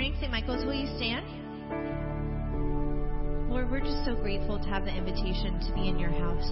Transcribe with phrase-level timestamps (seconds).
[0.00, 0.16] morning.
[0.18, 0.32] St.
[0.32, 1.26] Michael's, will you stand?
[3.50, 6.48] Lord, we're just so grateful to have the invitation to be in your house.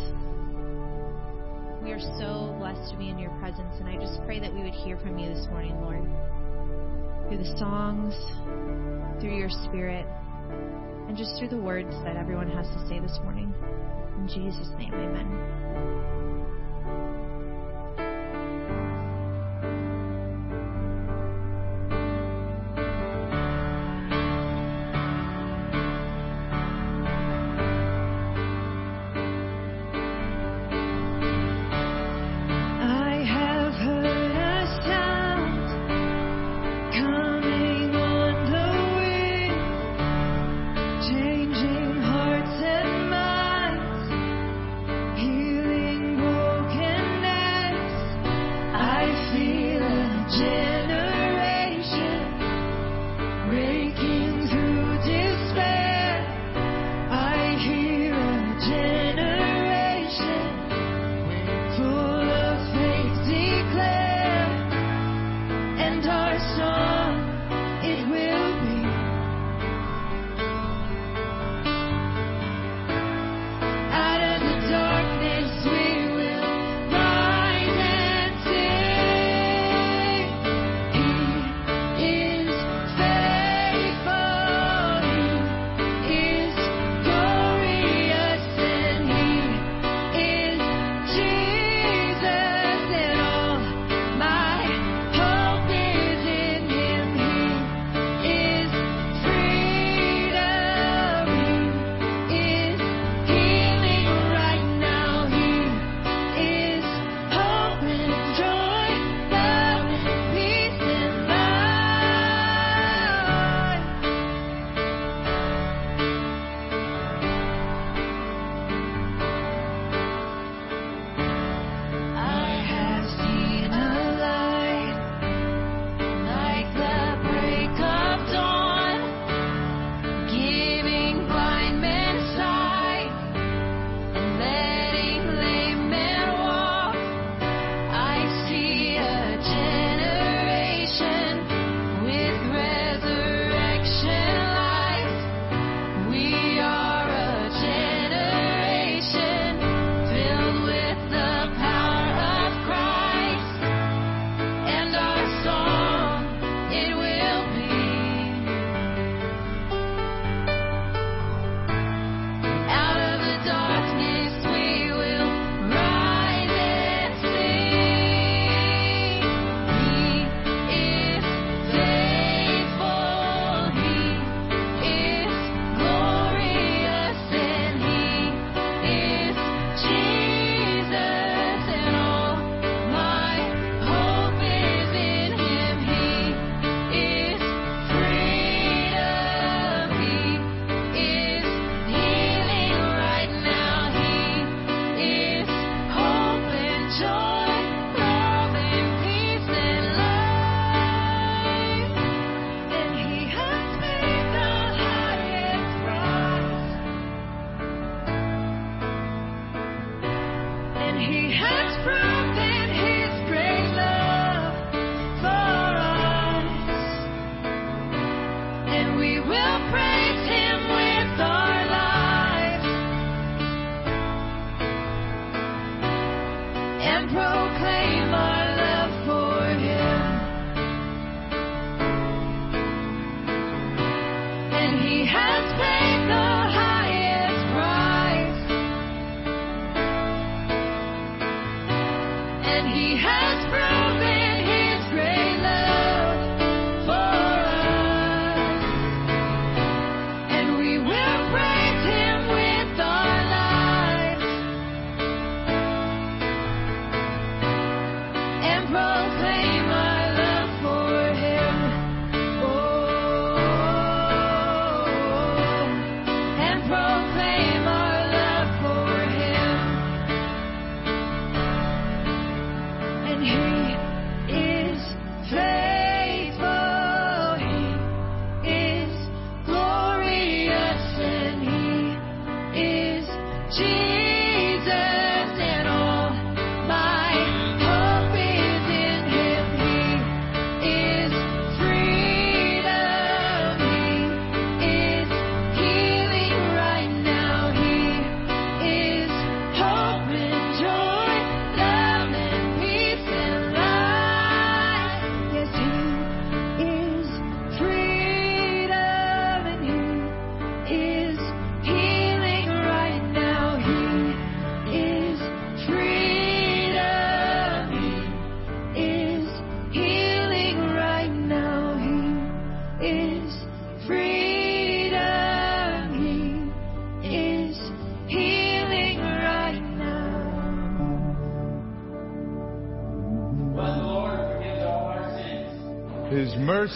[1.83, 4.65] We are so blessed to be in your presence, and I just pray that we
[4.65, 6.05] would hear from you this morning, Lord,
[7.29, 8.13] through the songs,
[9.19, 10.05] through your spirit,
[11.09, 13.55] and just through the words that everyone has to say this morning.
[14.19, 16.18] In Jesus' name, amen.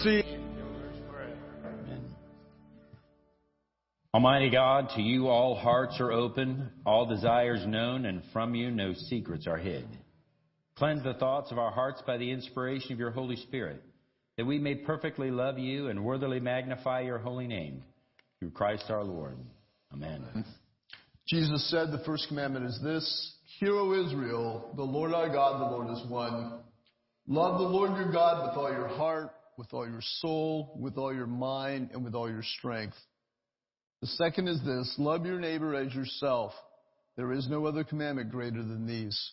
[0.03, 0.23] Mercy.
[4.13, 8.93] Almighty God, to you all hearts are open, all desires known, and from you no
[8.93, 9.87] secrets are hid.
[10.75, 13.81] Cleanse the thoughts of our hearts by the inspiration of your Holy Spirit,
[14.37, 17.83] that we may perfectly love you and worthily magnify your holy name.
[18.39, 19.37] Through Christ our Lord.
[19.93, 20.45] Amen.
[21.27, 25.75] Jesus said, The first commandment is this Hear, O Israel, the Lord our God, the
[25.75, 26.59] Lord is one.
[27.25, 31.13] Love the Lord your God with all your heart, with all your soul, with all
[31.13, 32.95] your mind, and with all your strength.
[34.01, 36.53] The second is this love your neighbor as yourself.
[37.15, 39.31] There is no other commandment greater than these.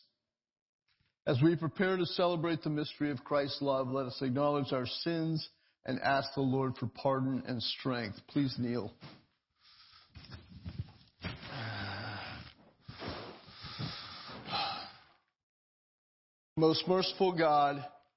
[1.27, 5.49] As we prepare to celebrate the mystery of Christ's love, let us acknowledge our sins
[5.87, 8.19] and ask the Lord for pardon and strength.
[8.29, 8.93] Please kneel.
[16.57, 17.83] Most merciful God,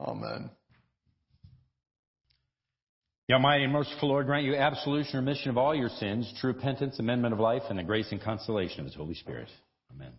[0.00, 0.50] Amen.
[3.28, 6.52] The Almighty and merciful Lord grant you absolution, and remission of all your sins, true
[6.52, 9.48] repentance, amendment of life, and the grace and consolation of His Holy Spirit.
[9.94, 10.12] Amen.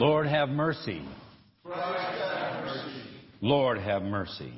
[0.00, 1.02] Lord, have mercy.
[1.64, 2.92] have mercy.
[3.42, 4.52] Lord, have mercy.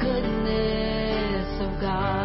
[0.00, 2.19] Goodness of God.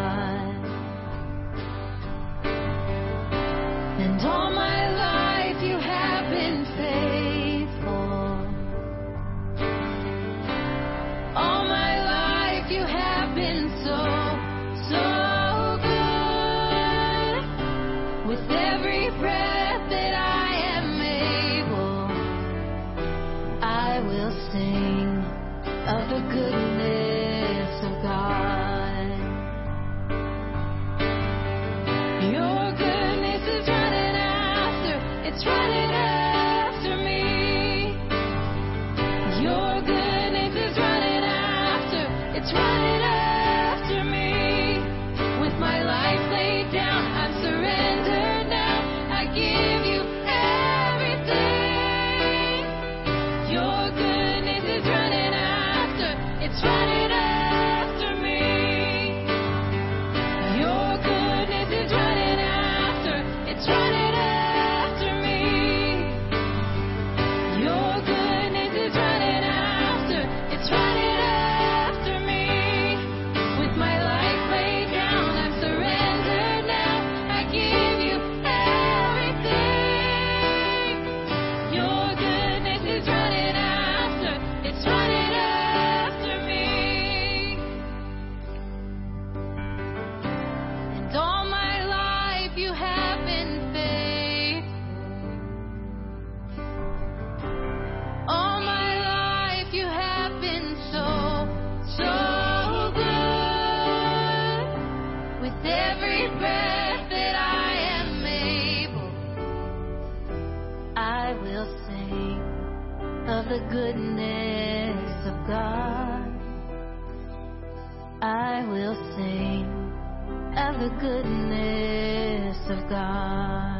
[120.79, 123.75] The goodness of God.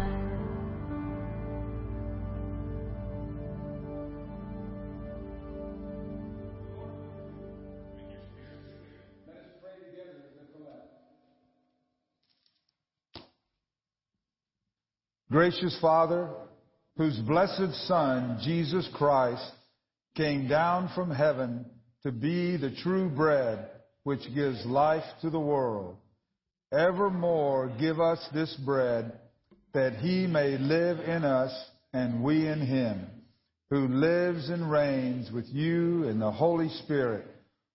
[15.29, 16.29] Gracious Father,
[16.95, 19.43] whose blessed Son, Jesus Christ,
[20.15, 21.65] came down from heaven
[22.03, 23.69] to be the true bread
[24.03, 25.97] which gives life to the world,
[26.71, 29.19] evermore give us this bread
[29.73, 31.51] that he may live in us
[31.93, 33.08] and we in him,
[33.69, 37.25] who lives and reigns with you in the Holy Spirit,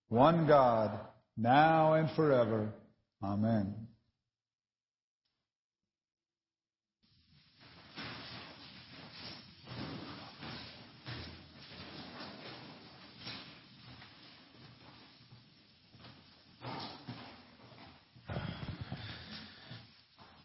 [0.09, 0.99] one God,
[1.37, 2.69] now and forever.
[3.23, 3.80] Amen.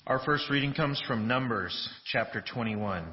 [0.06, 3.08] Our first reading comes from Numbers chapter 21.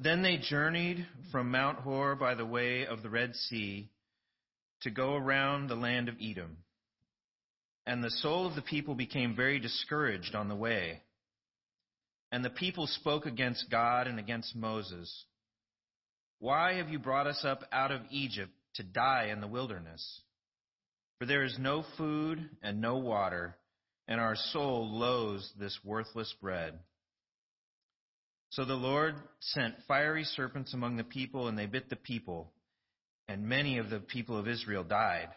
[0.00, 3.90] Then they journeyed from Mount Hor by the way of the Red Sea
[4.82, 6.58] to go around the land of Edom.
[7.84, 11.02] And the soul of the people became very discouraged on the way.
[12.30, 15.24] And the people spoke against God and against Moses.
[16.38, 20.20] Why have you brought us up out of Egypt to die in the wilderness?
[21.18, 23.56] For there is no food and no water,
[24.06, 26.78] and our soul loathes this worthless bread.
[28.50, 32.52] So the Lord sent fiery serpents among the people, and they bit the people,
[33.28, 35.28] and many of the people of Israel died.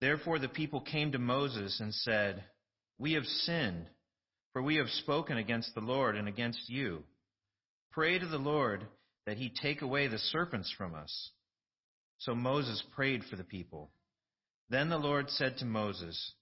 [0.00, 2.44] Therefore the people came to Moses and said,
[2.98, 3.86] We have sinned,
[4.52, 7.04] for we have spoken against the Lord and against you.
[7.92, 8.86] Pray to the Lord
[9.26, 11.30] that he take away the serpents from us.
[12.18, 13.90] So Moses prayed for the people.
[14.70, 16.32] Then the Lord said to Moses,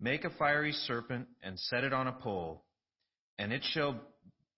[0.00, 2.64] Make a fiery serpent and set it on a pole,
[3.38, 4.00] and it shall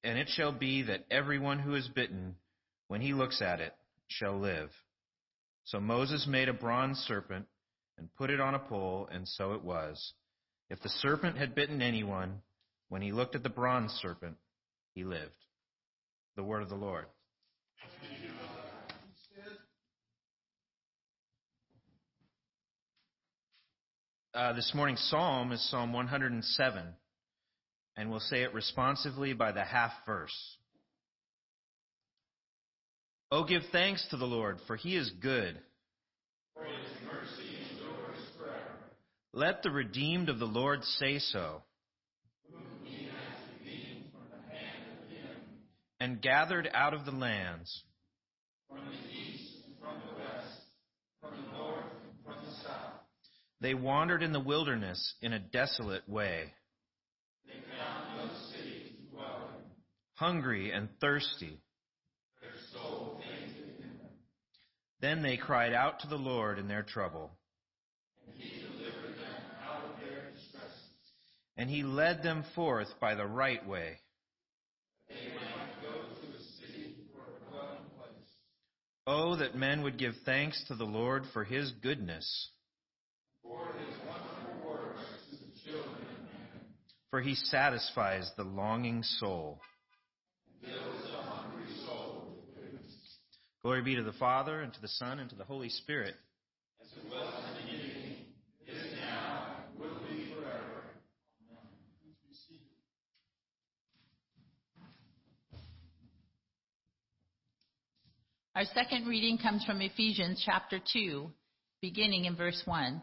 [0.02, 2.36] and it shall be that everyone who is bitten,
[2.88, 3.74] when he looks at it,
[4.06, 4.70] shall live.
[5.64, 7.46] So Moses made a bronze serpent
[7.98, 10.14] and put it on a pole, and so it was.
[10.70, 12.40] If the serpent had bitten anyone,
[12.88, 14.36] when he looked at the bronze serpent,
[14.94, 15.32] he lived.
[16.36, 17.06] The word of the Lord.
[24.32, 26.82] Uh, this morning's psalm is Psalm 107,
[27.96, 30.56] and we'll say it responsively by the half verse.
[33.32, 35.58] Oh, give thanks to the Lord, for he is good.
[36.54, 38.78] For his mercy endures forever.
[39.32, 41.62] Let the redeemed of the Lord say so.
[45.98, 47.82] And gathered out of the lands.
[48.68, 50.62] From the east and from the west,
[51.20, 53.00] from the north and from the south.
[53.60, 56.52] They wandered in the wilderness in a desolate way.
[57.46, 59.64] They found no city to dwell in.
[60.14, 61.60] Hungry and thirsty.
[62.40, 64.08] Their soul fainted in them.
[65.00, 67.30] Then they cried out to the Lord in their trouble.
[68.26, 70.76] And he delivered them out of their distresses.
[71.56, 73.98] And he led them forth by the right way.
[75.08, 78.30] They might go to a city for a dwelling place.
[79.06, 82.50] Oh, that men would give thanks to the Lord for his goodness.
[83.42, 86.60] For his wonderful works to the children of men.
[87.10, 89.60] For he satisfies the longing soul.
[90.62, 91.10] Fills
[91.86, 92.36] soul.
[93.62, 96.14] Glory be to the Father, and to the Son, and to the Holy Spirit.
[96.80, 98.16] As it was in the beginning,
[98.66, 100.84] is now, and will be forever.
[101.50, 101.66] Amen.
[108.54, 111.28] Our second reading comes from Ephesians chapter 2,
[111.82, 113.02] beginning in verse 1.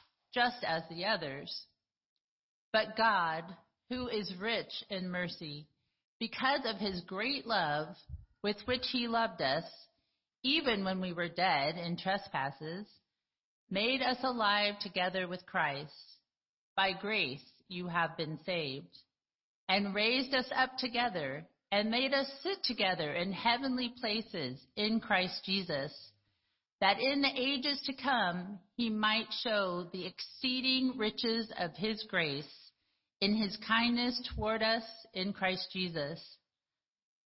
[0.33, 1.65] just as the others.
[2.73, 3.43] But God,
[3.89, 5.67] who is rich in mercy,
[6.19, 7.87] because of his great love
[8.43, 9.65] with which he loved us,
[10.43, 12.87] even when we were dead in trespasses,
[13.69, 15.91] made us alive together with Christ.
[16.75, 18.97] By grace you have been saved,
[19.67, 25.41] and raised us up together, and made us sit together in heavenly places in Christ
[25.45, 25.93] Jesus,
[26.81, 32.43] that in the ages to come he might show the exceeding riches of his grace
[33.21, 36.19] in his kindness toward us in Christ Jesus.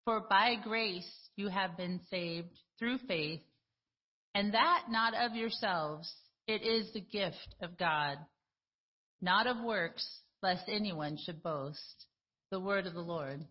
[0.04, 3.42] For by grace you have been saved through faith,
[4.36, 6.14] and that not of yourselves.
[6.48, 8.18] It is the gift of God,
[9.22, 10.06] not of works,
[10.44, 12.06] lest anyone should boast.
[12.52, 13.44] The word of the Lord.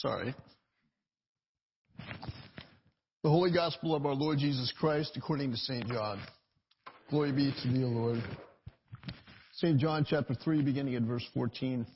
[0.00, 0.34] Sorry.
[3.22, 5.86] The Holy Gospel of our Lord Jesus Christ according to St.
[5.88, 6.22] John.
[7.10, 8.22] Glory be to thee, O Lord.
[9.56, 9.78] St.
[9.78, 11.86] John chapter 3, beginning at verse 14.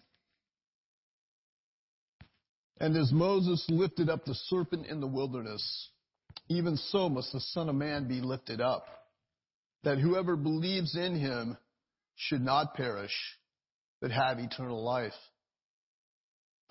[2.79, 5.89] And as Moses lifted up the serpent in the wilderness,
[6.51, 8.85] even so must the Son of Man be lifted up,
[9.83, 11.57] that whoever believes in him
[12.17, 13.17] should not perish,
[14.03, 15.15] but have eternal life.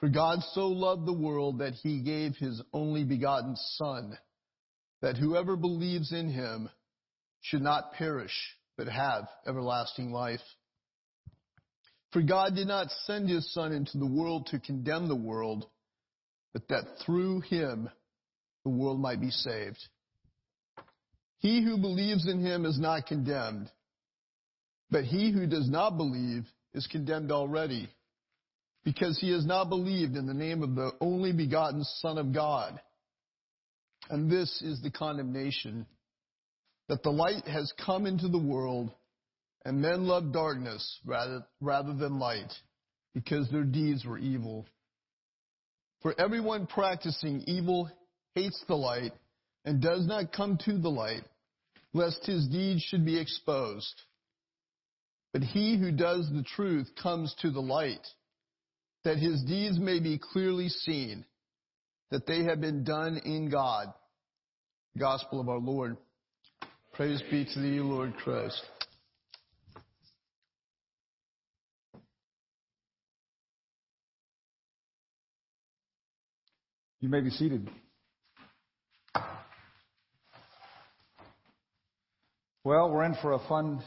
[0.04, 4.18] For God so loved the world that he gave his only begotten Son,
[5.02, 6.70] that whoever believes in him
[7.40, 8.38] should not perish,
[8.76, 10.42] but have everlasting life.
[12.12, 15.68] For God did not send his Son into the world to condemn the world,
[16.52, 17.90] but that through him
[18.66, 19.80] the world might be saved.
[21.38, 23.72] He who believes in him is not condemned,
[24.92, 27.88] but he who does not believe is condemned already
[28.84, 32.80] because he has not believed in the name of the only begotten Son of God.
[34.10, 35.86] And this is the condemnation
[36.90, 38.92] that the light has come into the world,
[39.64, 42.52] and men love darkness rather, rather than light,
[43.14, 44.66] because their deeds were evil.
[46.02, 47.90] For everyone practicing evil
[48.36, 49.14] hates the light
[49.64, 51.24] and does not come to the light,
[51.94, 54.02] lest his deeds should be exposed.
[55.32, 58.06] But he who does the truth comes to the light
[59.04, 61.26] that his deeds may be clearly seen,
[62.12, 63.88] that they have been done in God.
[64.98, 65.98] Gospel of our Lord.
[66.94, 68.62] Praise be to thee, Lord Christ.
[77.02, 77.70] You may be seated.
[82.64, 83.84] Well, we're in for a fun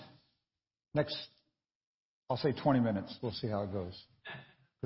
[0.92, 1.16] next,
[2.28, 3.16] I'll say 20 minutes.
[3.22, 3.94] We'll see how it goes.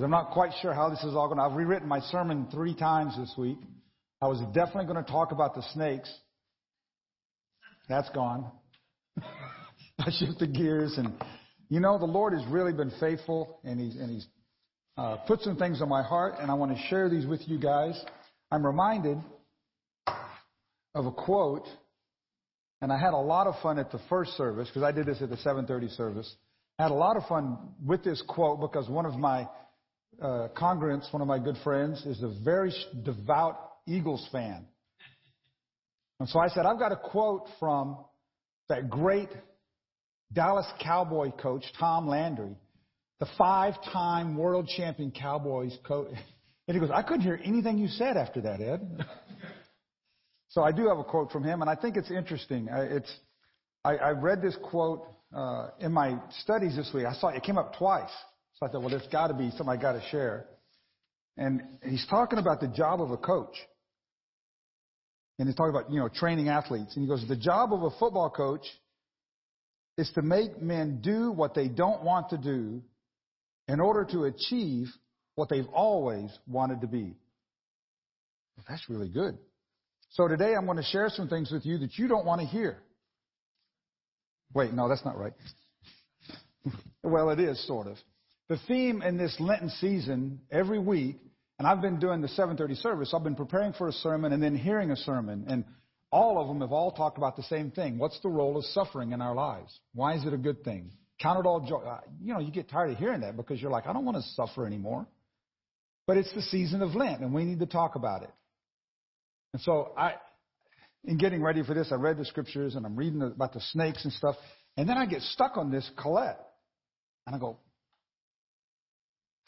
[0.00, 1.44] Because I'm not quite sure how this is all going to.
[1.44, 3.58] I've rewritten my sermon three times this week.
[4.22, 6.10] I was definitely going to talk about the snakes.
[7.86, 8.50] That's gone.
[9.98, 11.12] I shifted gears, and
[11.68, 14.26] you know the Lord has really been faithful, and He's and He's
[14.96, 17.58] uh, put some things on my heart, and I want to share these with you
[17.58, 18.02] guys.
[18.50, 19.18] I'm reminded
[20.94, 21.66] of a quote,
[22.80, 25.20] and I had a lot of fun at the first service because I did this
[25.20, 26.34] at the 7:30 service.
[26.78, 29.46] I had a lot of fun with this quote because one of my
[30.20, 32.72] uh, congregants, one of my good friends, is a very
[33.04, 34.66] devout Eagles fan.
[36.18, 37.96] And so I said, I've got a quote from
[38.68, 39.30] that great
[40.32, 42.56] Dallas Cowboy coach, Tom Landry,
[43.18, 46.08] the five time world champion Cowboys coach.
[46.68, 49.04] And he goes, I couldn't hear anything you said after that, Ed.
[50.50, 52.68] so I do have a quote from him, and I think it's interesting.
[52.68, 53.12] I, it's,
[53.82, 57.06] I, I read this quote uh, in my studies this week.
[57.06, 58.12] I saw it, it came up twice.
[58.60, 60.44] So I thought, well, there's got to be something I got to share.
[61.38, 63.54] And he's talking about the job of a coach.
[65.38, 66.94] And he's talking about, you know, training athletes.
[66.94, 68.66] And he goes, the job of a football coach
[69.96, 72.82] is to make men do what they don't want to do
[73.66, 74.88] in order to achieve
[75.36, 77.14] what they've always wanted to be.
[78.56, 79.38] Well, that's really good.
[80.10, 82.46] So today I'm going to share some things with you that you don't want to
[82.46, 82.76] hear.
[84.52, 85.32] Wait, no, that's not right.
[87.02, 87.96] well, it is, sort of.
[88.50, 91.20] The theme in this Lenten season, every week,
[91.60, 93.14] and I've been doing the 7:30 service.
[93.14, 95.64] I've been preparing for a sermon and then hearing a sermon, and
[96.10, 97.96] all of them have all talked about the same thing.
[97.96, 99.78] What's the role of suffering in our lives?
[99.94, 100.90] Why is it a good thing?
[101.20, 101.76] Count it all joy.
[101.76, 104.16] Uh, you know, you get tired of hearing that because you're like, I don't want
[104.16, 105.06] to suffer anymore.
[106.08, 108.32] But it's the season of Lent, and we need to talk about it.
[109.52, 110.14] And so I,
[111.04, 114.02] in getting ready for this, I read the scriptures and I'm reading about the snakes
[114.02, 114.34] and stuff,
[114.76, 116.42] and then I get stuck on this collect,
[117.28, 117.60] and I go,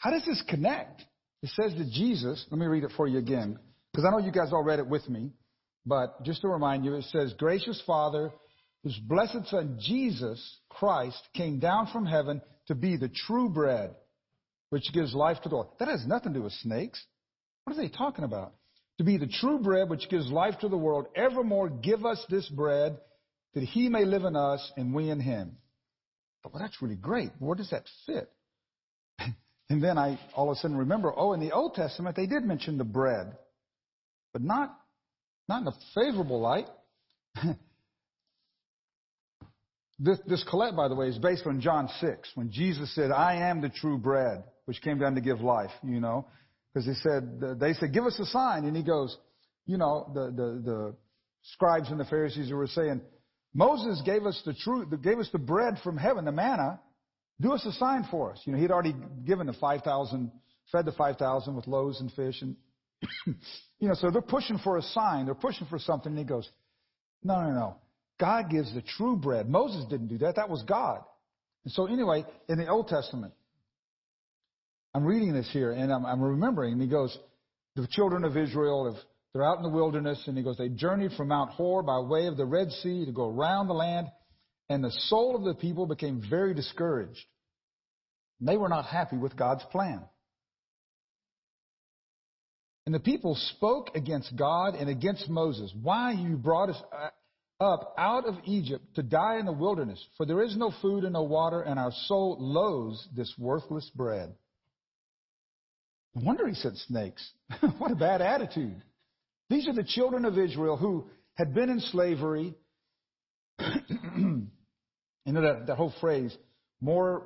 [0.03, 1.01] how does this connect?
[1.41, 3.57] It says that Jesus, let me read it for you again,
[3.89, 5.31] because I know you guys all read it with me,
[5.85, 8.33] but just to remind you, it says, Gracious Father,
[8.83, 13.95] whose blessed Son, Jesus Christ, came down from heaven to be the true bread,
[14.71, 15.71] which gives life to the world.
[15.79, 17.01] That has nothing to do with snakes.
[17.63, 18.55] What are they talking about?
[18.97, 22.49] To be the true bread which gives life to the world, evermore give us this
[22.49, 22.97] bread
[23.53, 25.55] that he may live in us and we in him.
[26.43, 27.29] But Well, that's really great.
[27.39, 28.29] Where does that fit?
[29.69, 32.43] And then I all of a sudden remember, oh, in the Old Testament they did
[32.43, 33.35] mention the bread,
[34.31, 34.77] but not
[35.47, 36.67] not in a favorable light.
[39.99, 43.49] this, this collect, by the way, is based on John 6, when Jesus said, I
[43.49, 46.27] am the true bread, which came down to give life, you know.
[46.73, 48.65] Because he said, they said, give us a sign.
[48.65, 49.15] And he goes,
[49.65, 50.95] you know, the, the, the
[51.43, 53.01] scribes and the Pharisees were saying,
[53.53, 56.79] Moses gave us the truth, gave us the bread from heaven, the manna.
[57.43, 58.41] Do us a sign for us.
[58.45, 60.31] You know, he'd already given the 5,000,
[60.71, 62.41] fed the 5,000 with loaves and fish.
[62.41, 62.55] And,
[63.79, 65.25] you know, so they're pushing for a sign.
[65.25, 66.11] They're pushing for something.
[66.11, 66.49] And he goes,
[67.21, 67.75] no, no, no.
[68.17, 69.49] God gives the true bread.
[69.49, 70.37] Moses didn't do that.
[70.37, 71.01] That was God.
[71.65, 73.33] And so anyway, in the Old Testament,
[74.95, 77.17] I'm reading this here and I'm, I'm remembering, and he goes,
[77.75, 79.01] the children of Israel have
[79.33, 82.27] they're out in the wilderness, and he goes, they journeyed from Mount Hor by way
[82.27, 84.07] of the Red Sea to go around the land,
[84.69, 87.25] and the soul of the people became very discouraged.
[88.45, 90.01] They were not happy with God's plan.
[92.85, 95.73] And the people spoke against God and against Moses.
[95.81, 100.03] Why you brought us uh, up out of Egypt to die in the wilderness?
[100.17, 104.33] For there is no food and no water, and our soul loathes this worthless bread.
[106.13, 107.25] No wonder he said snakes.
[107.77, 108.83] what a bad attitude.
[109.49, 112.53] These are the children of Israel who had been in slavery.
[113.59, 114.47] you
[115.25, 116.35] know that, that whole phrase,
[116.81, 117.23] more,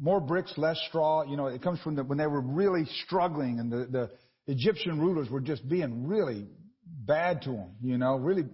[0.00, 1.24] more bricks, less straw.
[1.24, 4.98] You know, it comes from the, when they were really struggling and the, the Egyptian
[5.00, 6.46] rulers were just being really
[6.86, 8.44] bad to them, you know, really.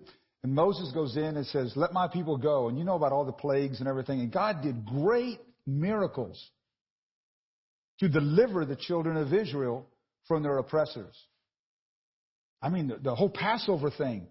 [0.43, 2.69] And Moses goes in and says, let my people go.
[2.69, 4.21] And you know about all the plagues and everything.
[4.21, 6.43] And God did great miracles
[8.01, 9.87] to deliver the children of Israel
[10.29, 11.15] from their oppressors.
[12.61, 14.27] I mean, the, the whole Passover thing.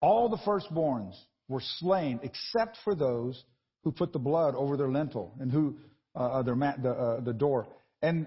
[0.00, 1.14] All the firstborns
[1.48, 3.42] were slain except for those
[3.84, 5.76] who put the blood over their lintel and who
[6.14, 7.66] uh, uh their the, uh, the door
[8.02, 8.26] and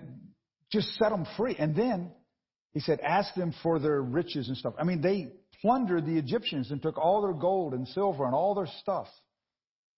[0.72, 1.56] just set them free.
[1.58, 2.12] And then
[2.74, 4.74] he said, ask them for their riches and stuff.
[4.78, 5.30] I mean, they
[5.62, 9.08] plundered the Egyptians and took all their gold and silver and all their stuff.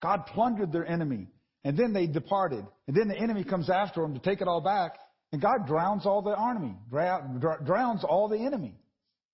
[0.01, 1.27] God plundered their enemy.
[1.65, 2.65] And then they departed.
[2.87, 4.93] And then the enemy comes after them to take it all back.
[5.31, 8.75] And God drowns all the army, drowns all the enemy.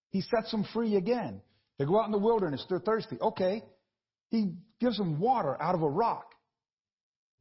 [0.09, 1.41] He sets them free again.
[1.77, 2.65] They go out in the wilderness.
[2.69, 3.17] They're thirsty.
[3.21, 3.63] Okay.
[4.29, 6.34] He gives them water out of a rock.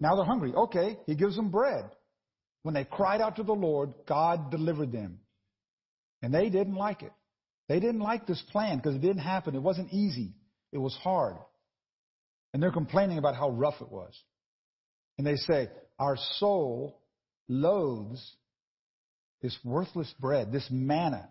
[0.00, 0.52] Now they're hungry.
[0.52, 0.98] Okay.
[1.06, 1.84] He gives them bread.
[2.62, 5.20] When they cried out to the Lord, God delivered them.
[6.22, 7.12] And they didn't like it.
[7.68, 9.54] They didn't like this plan because it didn't happen.
[9.54, 10.32] It wasn't easy.
[10.72, 11.36] It was hard.
[12.52, 14.14] And they're complaining about how rough it was.
[15.18, 15.68] And they say,
[15.98, 17.00] Our soul
[17.48, 18.34] loathes
[19.42, 21.28] this worthless bread, this manna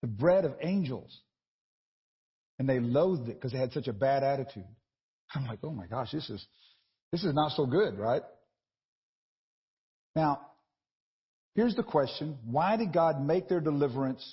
[0.00, 1.16] the bread of angels.
[2.58, 4.66] And they loathed it because they had such a bad attitude.
[5.34, 6.44] I'm like, oh my gosh, this is
[7.12, 8.22] this is not so good, right?
[10.14, 10.40] Now,
[11.54, 12.38] here's the question.
[12.44, 14.24] Why did God make their deliverance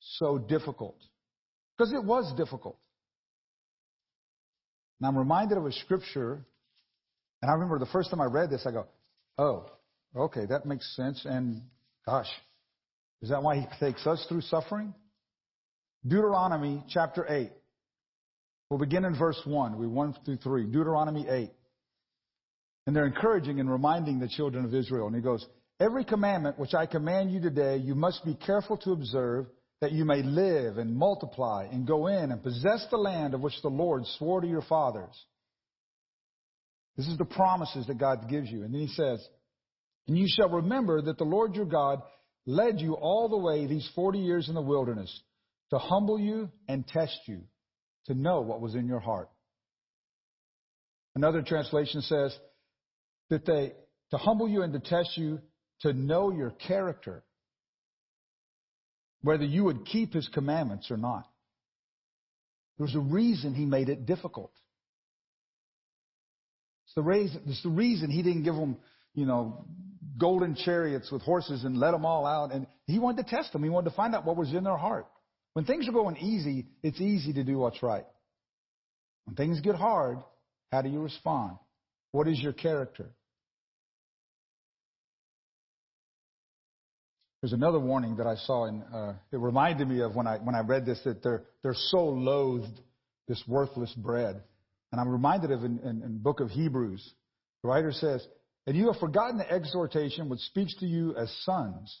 [0.00, 0.96] so difficult?
[1.76, 2.78] Because it was difficult.
[5.00, 6.44] And I'm reminded of a scripture,
[7.42, 8.86] and I remember the first time I read this, I go,
[9.36, 9.66] oh,
[10.16, 11.24] okay, that makes sense.
[11.24, 11.62] And
[12.06, 12.28] gosh,
[13.22, 14.94] is that why he takes us through suffering?
[16.06, 17.50] Deuteronomy chapter 8.
[18.70, 19.78] We'll begin in verse 1.
[19.78, 20.64] We 1 through 3.
[20.66, 21.50] Deuteronomy 8.
[22.88, 25.08] And they're encouraging and reminding the children of Israel.
[25.08, 25.44] And he goes,
[25.78, 29.44] Every commandment which I command you today, you must be careful to observe
[29.82, 33.60] that you may live and multiply and go in and possess the land of which
[33.60, 35.12] the Lord swore to your fathers.
[36.96, 38.64] This is the promises that God gives you.
[38.64, 39.22] And then he says,
[40.06, 42.00] And you shall remember that the Lord your God
[42.46, 45.14] led you all the way these 40 years in the wilderness
[45.72, 47.42] to humble you and test you,
[48.06, 49.28] to know what was in your heart.
[51.14, 52.34] Another translation says
[53.30, 53.72] that they,
[54.10, 55.40] to humble you and to test you,
[55.80, 57.22] to know your character,
[59.22, 61.28] whether you would keep his commandments or not.
[62.78, 64.52] There's a reason he made it difficult.
[66.86, 68.78] It's the reason, it's the reason he didn't give them,
[69.14, 69.66] you know,
[70.16, 72.52] golden chariots with horses and let them all out.
[72.52, 73.62] And he wanted to test them.
[73.62, 75.06] He wanted to find out what was in their heart.
[75.52, 78.06] When things are going easy, it's easy to do what's right.
[79.24, 80.18] When things get hard,
[80.72, 81.58] how do you respond?
[82.12, 83.10] What is your character?
[87.40, 90.56] There's another warning that I saw, and uh, it reminded me of when I when
[90.56, 92.80] I read this that they're they're so loathed
[93.28, 94.42] this worthless bread,
[94.90, 97.14] and I'm reminded of in, in, in book of Hebrews,
[97.62, 98.26] the writer says,
[98.66, 101.96] "And you have forgotten the exhortation which speaks to you as sons,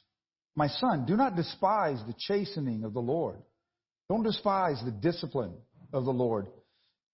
[0.56, 3.40] my son, do not despise the chastening of the Lord,
[4.08, 5.54] don't despise the discipline
[5.92, 6.48] of the Lord,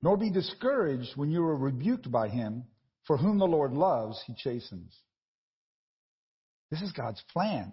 [0.01, 2.64] nor be discouraged when you are rebuked by Him,
[3.07, 4.99] for whom the Lord loves, He chastens."
[6.70, 7.70] This is God's plan.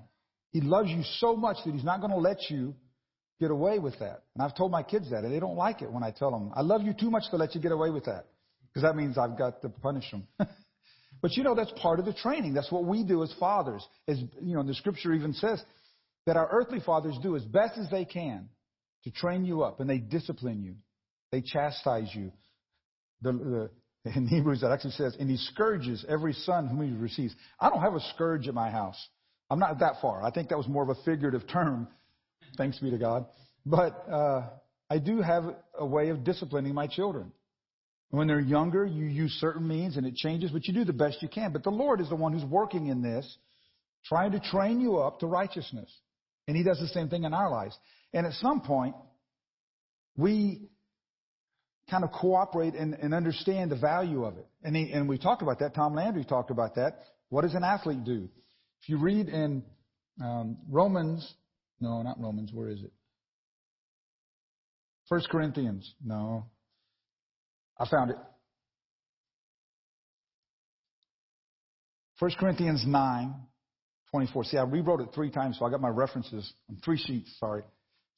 [0.52, 2.76] He loves you so much that He's not going to let you
[3.40, 4.24] get away with that.
[4.36, 6.52] And I've told my kids that, and they don't like it when I tell them,
[6.56, 8.28] I love you too much to let you get away with that.
[8.68, 10.28] Because that means I've got to punish them.
[11.22, 12.54] but you know, that's part of the training.
[12.54, 13.86] That's what we do as fathers.
[14.08, 15.62] As, you know, the scripture even says
[16.26, 18.48] that our earthly fathers do as best as they can
[19.04, 20.76] to train you up, and they discipline you.
[21.32, 22.32] They chastise you.
[23.24, 23.70] The, the,
[24.16, 27.34] in Hebrews, that actually says, and he scourges every son whom he receives.
[27.60, 28.98] I don't have a scourge at my house.
[29.52, 30.24] I'm not that far.
[30.24, 31.90] I think that was more of a figurative term.
[32.58, 33.26] Thanks be to God.
[33.66, 34.48] But uh,
[34.90, 35.44] I do have
[35.78, 37.34] a way of disciplining my children.
[38.12, 41.22] When they're younger, you use certain means and it changes, but you do the best
[41.22, 41.52] you can.
[41.52, 43.38] But the Lord is the one who's working in this,
[44.06, 45.94] trying to train you up to righteousness.
[46.48, 47.78] And He does the same thing in our lives.
[48.14, 48.96] And at some point,
[50.16, 50.70] we
[51.90, 54.48] kind of cooperate and, and understand the value of it.
[54.64, 55.76] And, he, and we talked about that.
[55.76, 57.00] Tom Landry talked about that.
[57.28, 58.30] What does an athlete do?
[58.82, 59.64] If you read in
[60.24, 61.34] um, Romans,
[61.80, 62.92] no, not Romans, where is it?
[65.08, 66.46] First Corinthians, no.
[67.78, 68.18] I found it.
[72.20, 73.36] First Corinthians 9,
[74.12, 74.44] 24.
[74.46, 77.64] See, I rewrote it three times, so I got my references on three sheets, sorry.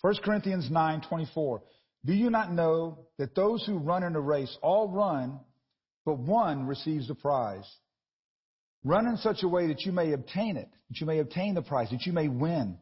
[0.01, 1.61] First Corinthians 9, 24.
[2.05, 5.39] Do you not know that those who run in a race all run,
[6.05, 7.65] but one receives the prize?
[8.83, 11.61] Run in such a way that you may obtain it, that you may obtain the
[11.61, 12.77] prize, that you may win.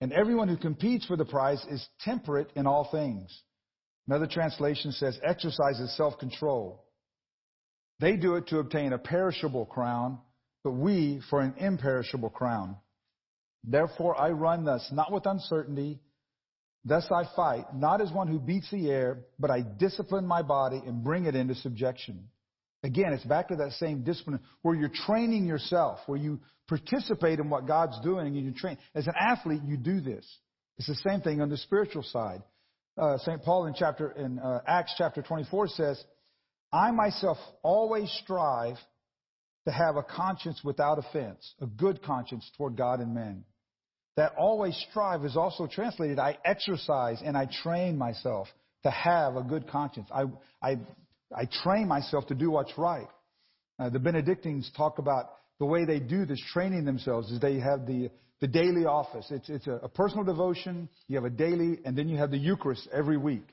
[0.00, 3.42] And everyone who competes for the prize is temperate in all things.
[4.06, 6.84] Another translation says exercises self-control.
[8.00, 10.18] They do it to obtain a perishable crown,
[10.62, 12.76] but we for an imperishable crown.
[13.62, 16.00] Therefore I run thus, not with uncertainty.
[16.84, 20.82] Thus I fight, not as one who beats the air, but I discipline my body
[20.84, 22.28] and bring it into subjection
[22.84, 27.48] Again, it's back to that same discipline where you're training yourself, where you participate in
[27.48, 28.76] what God's doing and you train.
[28.94, 30.24] As an athlete, you do this.
[30.76, 32.42] It's the same thing on the spiritual side.
[32.98, 33.42] Uh, St.
[33.42, 36.04] Paul in chapter, in uh, Acts chapter 24 says,
[36.72, 38.76] I myself always strive
[39.66, 43.44] to have a conscience without offense, a good conscience toward God and men.
[44.16, 48.48] That always strive is also translated, I exercise and I train myself
[48.82, 50.08] to have a good conscience.
[50.12, 50.24] I,
[50.62, 50.78] I
[51.36, 53.08] I train myself to do what's right.
[53.78, 57.86] Uh, the Benedictines talk about the way they do this training themselves is they have
[57.86, 58.10] the,
[58.40, 59.26] the daily office.
[59.30, 60.88] It's, it's a, a personal devotion.
[61.08, 63.46] You have a daily, and then you have the Eucharist every week.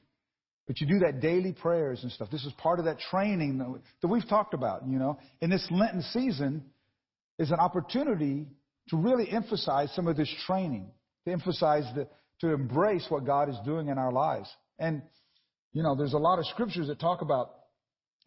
[0.67, 2.29] But you do that daily prayers and stuff.
[2.31, 5.17] This is part of that training that, that we've talked about, you know.
[5.41, 6.63] In this Lenten season
[7.39, 8.47] is an opportunity
[8.89, 10.91] to really emphasize some of this training,
[11.25, 12.07] to emphasize the,
[12.41, 14.49] to embrace what God is doing in our lives.
[14.79, 15.01] And,
[15.73, 17.51] you know, there's a lot of scriptures that talk about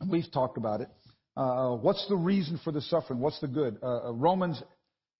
[0.08, 0.88] We've talked about it.
[1.36, 3.20] Uh, what's the reason for the suffering?
[3.20, 3.78] What's the good?
[3.82, 4.62] Uh, uh, Romans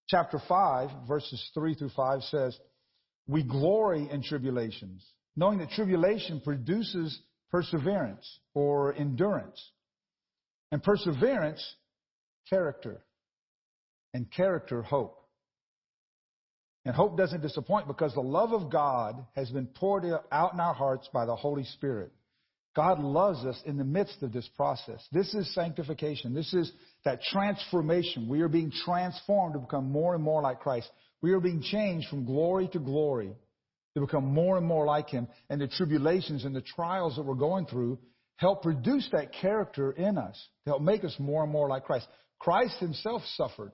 [0.09, 2.57] chapter 5, verses 3 through 5 says,
[3.27, 5.05] We glory in tribulations,
[5.37, 7.18] knowing that tribulation produces
[7.51, 9.61] perseverance or endurance.
[10.70, 11.64] And perseverance,
[12.49, 13.05] character.
[14.12, 15.18] And character, hope.
[16.85, 20.75] And hope doesn't disappoint because the love of God has been poured out in our
[20.75, 22.12] hearts by the Holy Spirit.
[22.75, 25.07] God loves us in the midst of this process.
[25.12, 26.35] This is sanctification.
[26.35, 26.72] This is
[27.05, 28.29] that transformation.
[28.29, 30.91] We are being transformed to become more and more like Christ.
[31.22, 33.33] We are being changed from glory to glory
[33.95, 35.29] to become more and more like Him.
[35.49, 37.99] And the tribulations and the trials that we're going through
[38.37, 42.09] help produce that character in us to help make us more and more like Christ.
[42.41, 43.70] Christ Himself suffered.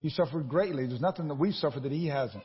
[0.00, 0.86] He suffered greatly.
[0.86, 2.44] There's nothing that we've suffered that He hasn't.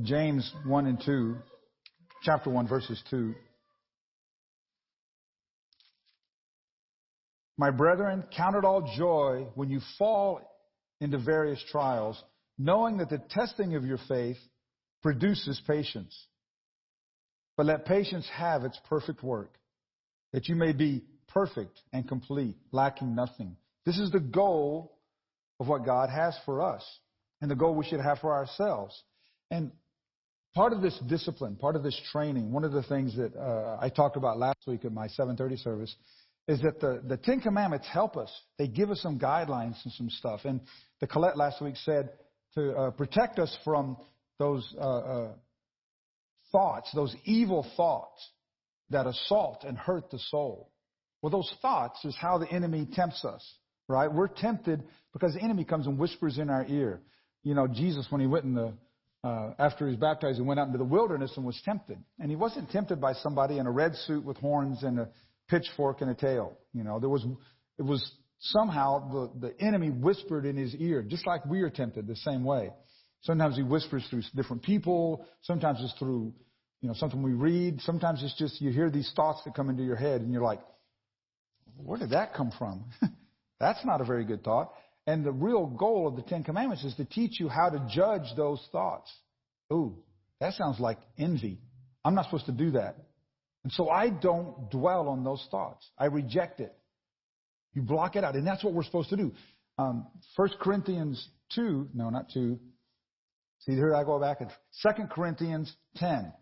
[0.00, 1.36] James 1 and 2,
[2.22, 3.34] chapter 1, verses 2.
[7.58, 10.40] My brethren, count it all joy when you fall
[11.00, 12.20] into various trials,
[12.58, 14.38] knowing that the testing of your faith
[15.02, 16.16] produces patience.
[17.56, 19.52] But let patience have its perfect work,
[20.32, 23.56] that you may be perfect and complete, lacking nothing.
[23.84, 24.96] This is the goal
[25.60, 26.82] of what God has for us
[27.40, 29.00] and the goal we should have for ourselves.
[29.50, 29.70] And
[30.54, 33.88] Part of this discipline, part of this training, one of the things that uh, I
[33.88, 35.94] talked about last week at my 7:30 service
[36.48, 38.30] is that the, the Ten Commandments help us.
[38.58, 40.40] They give us some guidelines and some stuff.
[40.44, 40.60] And
[41.00, 42.10] the collect last week said
[42.54, 43.96] to uh, protect us from
[44.38, 45.32] those uh, uh,
[46.50, 48.28] thoughts, those evil thoughts
[48.90, 50.70] that assault and hurt the soul.
[51.22, 53.42] Well, those thoughts is how the enemy tempts us,
[53.88, 54.12] right?
[54.12, 54.82] We're tempted
[55.12, 57.00] because the enemy comes and whispers in our ear.
[57.44, 58.74] You know, Jesus, when he went in the,
[59.24, 61.98] uh, after he was baptized, he went out into the wilderness and was tempted.
[62.18, 65.08] And he wasn't tempted by somebody in a red suit with horns and a
[65.48, 66.58] pitchfork and a tail.
[66.72, 67.24] You know, there was,
[67.78, 68.10] it was
[68.40, 72.42] somehow the, the enemy whispered in his ear, just like we are tempted the same
[72.42, 72.70] way.
[73.22, 75.24] Sometimes he whispers through different people.
[75.42, 76.32] Sometimes it's through,
[76.80, 77.80] you know, something we read.
[77.82, 80.60] Sometimes it's just you hear these thoughts that come into your head and you're like,
[81.76, 82.86] where did that come from?
[83.60, 84.72] That's not a very good thought.
[85.06, 88.34] And the real goal of the Ten Commandments is to teach you how to judge
[88.36, 89.12] those thoughts.
[89.72, 89.96] Ooh,
[90.40, 91.58] that sounds like envy.
[92.04, 92.96] I'm not supposed to do that.
[93.64, 95.88] And so I don't dwell on those thoughts.
[95.98, 96.74] I reject it.
[97.74, 98.34] You block it out.
[98.34, 99.32] And that's what we're supposed to do.
[99.78, 102.58] Um, 1 Corinthians 2, no, not 2.
[103.60, 104.50] See, here I go back at
[104.82, 106.32] 2 Corinthians 10.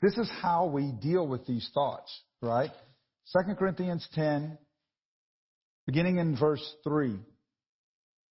[0.00, 2.70] This is how we deal with these thoughts, right?
[3.32, 4.58] 2 Corinthians 10,
[5.86, 7.18] beginning in verse 3.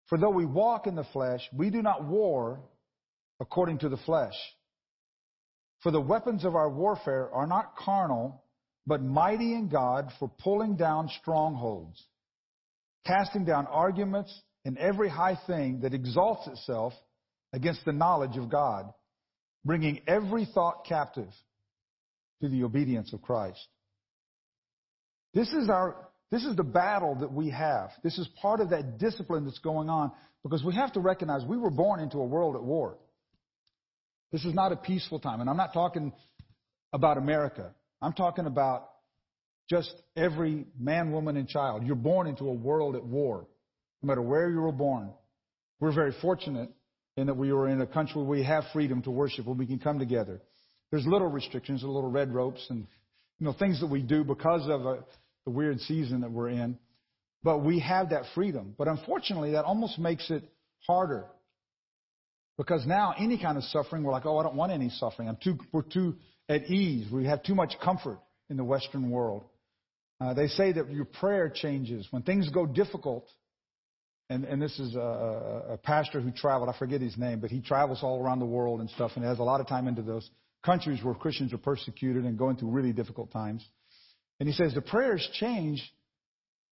[0.08, 2.60] For though we walk in the flesh, we do not war
[3.40, 4.34] according to the flesh.
[5.82, 8.44] For the weapons of our warfare are not carnal,
[8.86, 12.02] but mighty in God for pulling down strongholds,
[13.06, 14.32] casting down arguments
[14.64, 16.92] and every high thing that exalts itself
[17.52, 18.92] against the knowledge of God,
[19.64, 21.30] bringing every thought captive
[22.40, 23.66] to the obedience of Christ.
[25.34, 25.96] This is our
[26.32, 27.90] this is the battle that we have.
[28.02, 30.12] This is part of that discipline that's going on
[30.42, 32.96] because we have to recognize we were born into a world at war.
[34.32, 35.42] This is not a peaceful time.
[35.42, 36.10] And I'm not talking
[36.90, 37.74] about America.
[38.00, 38.88] I'm talking about
[39.68, 41.86] just every man, woman, and child.
[41.86, 43.46] You're born into a world at war,
[44.02, 45.12] no matter where you were born.
[45.80, 46.70] We're very fortunate
[47.18, 49.66] in that we were in a country where we have freedom to worship, where we
[49.66, 50.40] can come together.
[50.90, 52.86] There's little restrictions, little red ropes, and
[53.38, 55.04] you know things that we do because of a,
[55.44, 56.78] the weird season that we're in.
[57.42, 58.74] But we have that freedom.
[58.78, 60.44] But unfortunately, that almost makes it
[60.86, 61.26] harder
[62.56, 65.28] because now any kind of suffering, we're like, oh, I don't want any suffering.
[65.28, 66.16] I'm too, we're too
[66.48, 67.10] at ease.
[67.10, 68.18] We have too much comfort
[68.50, 69.44] in the Western world.
[70.20, 73.26] Uh, they say that your prayer changes when things go difficult.
[74.30, 76.68] And, and this is a, a pastor who traveled.
[76.68, 79.40] I forget his name, but he travels all around the world and stuff, and has
[79.40, 80.30] a lot of time into those
[80.64, 83.66] countries where Christians are persecuted and going through really difficult times.
[84.42, 85.80] And he says the prayers change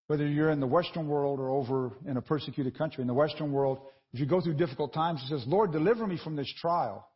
[0.09, 3.01] whether you're in the Western world or over in a persecuted country.
[3.01, 3.79] In the Western world,
[4.13, 7.09] if you go through difficult times, he says, Lord, deliver me from this trial.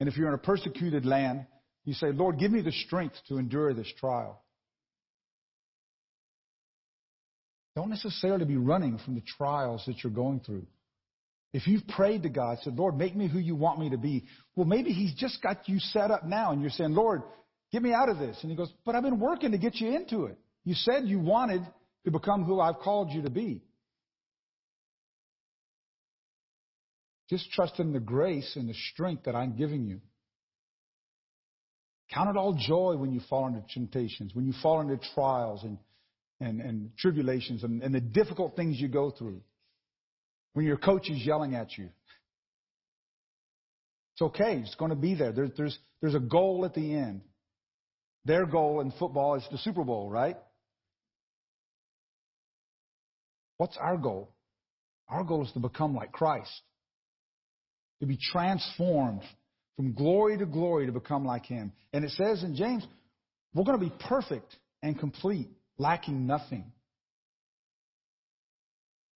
[0.00, 1.46] And if you're in a persecuted land,
[1.86, 4.38] you say, Lord, give me the strength to endure this trial.
[7.74, 10.66] Don't necessarily be running from the trials that you're going through.
[11.54, 14.26] If you've prayed to God, said, Lord, make me who you want me to be,
[14.56, 17.22] well, maybe He's just got you set up now and you're saying, Lord,
[17.72, 18.38] get me out of this.
[18.42, 20.38] And He goes, but I've been working to get you into it.
[20.64, 21.62] You said you wanted
[22.04, 23.62] to become who I've called you to be.
[27.28, 30.00] Just trust in the grace and the strength that I'm giving you.
[32.12, 35.78] Count it all joy when you fall into temptations, when you fall into trials and,
[36.40, 39.40] and, and tribulations and, and the difficult things you go through.
[40.52, 41.88] When your coach is yelling at you.
[44.12, 44.58] It's okay.
[44.58, 45.32] It's going to be there.
[45.32, 47.22] there there's, there's a goal at the end.
[48.24, 50.36] Their goal in football is the Super Bowl, right?
[53.56, 54.32] What's our goal?
[55.08, 56.50] Our goal is to become like Christ
[58.02, 59.22] to be transformed
[59.76, 61.72] from glory to glory to become like Him.
[61.92, 62.84] And it says in James,
[63.54, 65.48] we're going to be perfect and complete,
[65.78, 66.64] lacking nothing.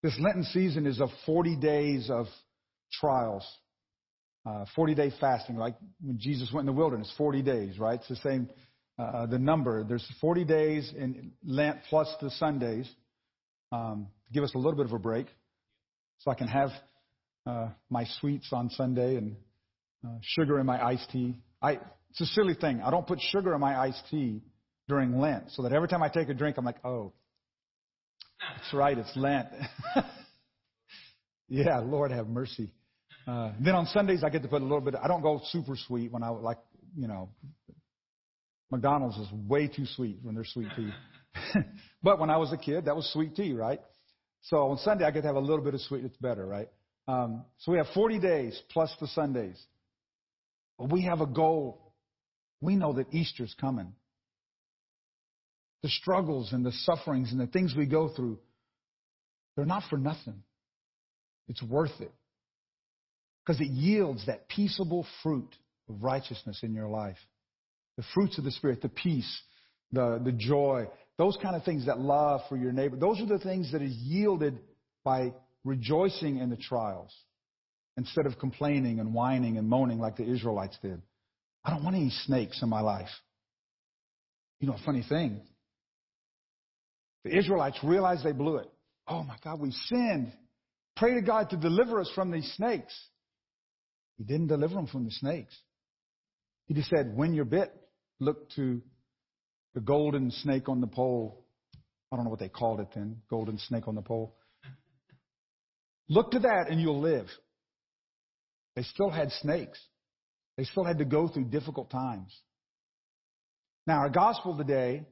[0.04, 2.26] This Lenten season is of 40 days of
[2.92, 3.44] trials,
[4.48, 7.98] uh, 40 day fasting, like when Jesus went in the wilderness, 40 days, right?
[7.98, 8.48] It's the same,
[8.99, 9.84] uh, the number.
[9.84, 12.88] There's 40 days in Lent plus the Sundays.
[13.72, 15.26] Um, give us a little bit of a break
[16.18, 16.70] so I can have
[17.47, 19.36] uh, my sweets on Sunday and
[20.05, 21.36] uh, sugar in my iced tea.
[21.61, 21.78] I,
[22.11, 22.80] it's a silly thing.
[22.82, 24.42] I don't put sugar in my iced tea
[24.88, 27.12] during Lent so that every time I take a drink, I'm like, oh,
[28.40, 29.49] that's right, it's Lent.
[31.49, 32.70] yeah, Lord have mercy.
[33.26, 34.94] Uh, then on Sundays, I get to put a little bit.
[35.03, 36.59] I don't go super sweet when I like,
[36.97, 37.30] you know,
[38.70, 40.90] McDonald's is way too sweet when they're sweet tea.
[42.02, 43.80] but when I was a kid, that was sweet tea, right?
[44.42, 46.04] So on Sunday, I get to have a little bit of sweet.
[46.04, 46.68] It's better, right?
[47.08, 49.60] Um, so we have 40 days plus the Sundays.
[50.78, 51.92] But we have a goal.
[52.60, 53.92] We know that Easter's coming.
[55.82, 58.38] the struggles and the sufferings and the things we go through,
[59.54, 60.42] they're not for nothing.
[61.48, 62.12] It's worth it.
[63.44, 65.54] Because it yields that peaceable fruit
[65.88, 67.18] of righteousness in your life.
[67.97, 69.42] The fruits of the Spirit, the peace,
[69.92, 70.86] the, the joy,
[71.18, 72.97] those kind of things, that love for your neighbor.
[72.97, 74.59] Those are the things that is yielded
[75.05, 75.32] by
[75.64, 77.14] rejoicing in the trials
[77.97, 81.01] instead of complaining and whining and moaning like the Israelites did.
[81.64, 83.09] I don't want any snakes in my life.
[84.61, 85.40] You know, a funny thing.
[87.24, 88.70] The Israelites realized they blew it.
[89.09, 90.32] Oh my God, we sinned.
[90.97, 92.94] Pray to God to deliver us from these snakes.
[94.16, 95.55] He didn't deliver them from the snakes.
[96.66, 97.72] He just said, when you're bit,
[98.18, 98.82] look to
[99.74, 101.44] the golden snake on the pole.
[102.10, 104.36] I don't know what they called it then, golden snake on the pole.
[106.08, 107.26] Look to that and you'll live.
[108.76, 109.78] They still had snakes.
[110.56, 112.34] They still had to go through difficult times.
[113.86, 115.04] Now, our gospel today,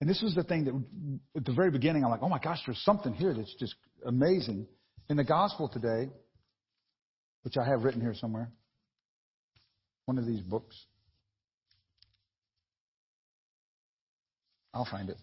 [0.00, 0.74] and this was the thing that
[1.36, 3.74] at the very beginning, I'm like, oh my gosh, there's something here that's just
[4.04, 4.66] amazing.
[5.08, 6.10] In the gospel today,
[7.42, 8.50] which I have written here somewhere,
[10.06, 10.76] one of these books.
[14.76, 15.16] I'll find it.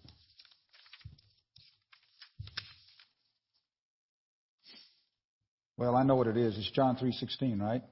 [5.77, 6.57] Well, I know what it is.
[6.57, 7.83] It's John 3:16, right?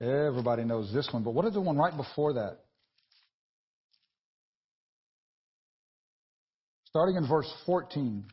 [0.00, 2.60] Everybody knows this one, but what is the one right before that?
[6.86, 8.24] Starting in verse 14.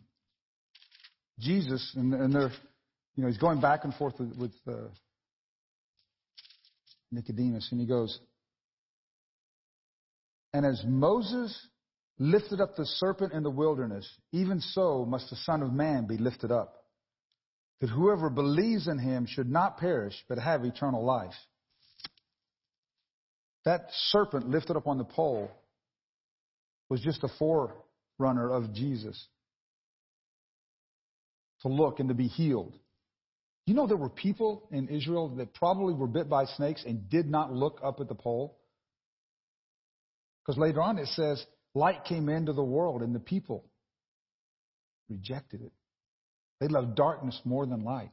[1.40, 2.52] Jesus, and, and they're,
[3.16, 4.88] you know, he's going back and forth with, with uh,
[7.12, 8.20] Nicodemus, and he goes,
[10.54, 11.68] And as Moses
[12.20, 16.18] lifted up the serpent in the wilderness, even so must the Son of Man be
[16.18, 16.82] lifted up
[17.82, 21.34] that whoever believes in him should not perish, but have eternal life.
[23.66, 25.52] That serpent lifted up on the pole
[26.90, 29.28] was just a forerunner of Jesus
[31.64, 32.78] to look and to be healed.
[33.66, 37.28] You know, there were people in Israel that probably were bit by snakes and did
[37.30, 38.58] not look up at the pole.
[40.44, 41.44] Because later on it says,
[41.74, 43.66] light came into the world and the people
[45.10, 45.72] rejected it.
[46.60, 48.12] They loved darkness more than light.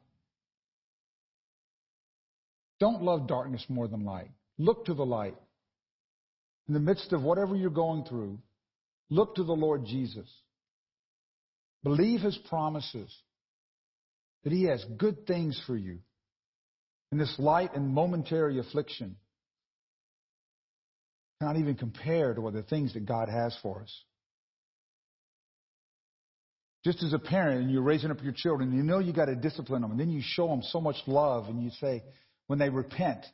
[2.80, 4.30] Don't love darkness more than light.
[4.56, 5.36] Look to the light.
[6.68, 8.38] In the midst of whatever you're going through,
[9.10, 10.28] look to the Lord Jesus.
[11.82, 13.14] Believe his promises
[14.44, 15.98] that he has good things for you
[17.10, 19.16] in this light and momentary affliction.
[21.40, 23.94] Not even compare to what the things that God has for us.
[26.84, 29.36] Just as a parent, and you're raising up your children, you know you got to
[29.36, 32.02] discipline them, and then you show them so much love, and you say,
[32.46, 33.24] when they repent,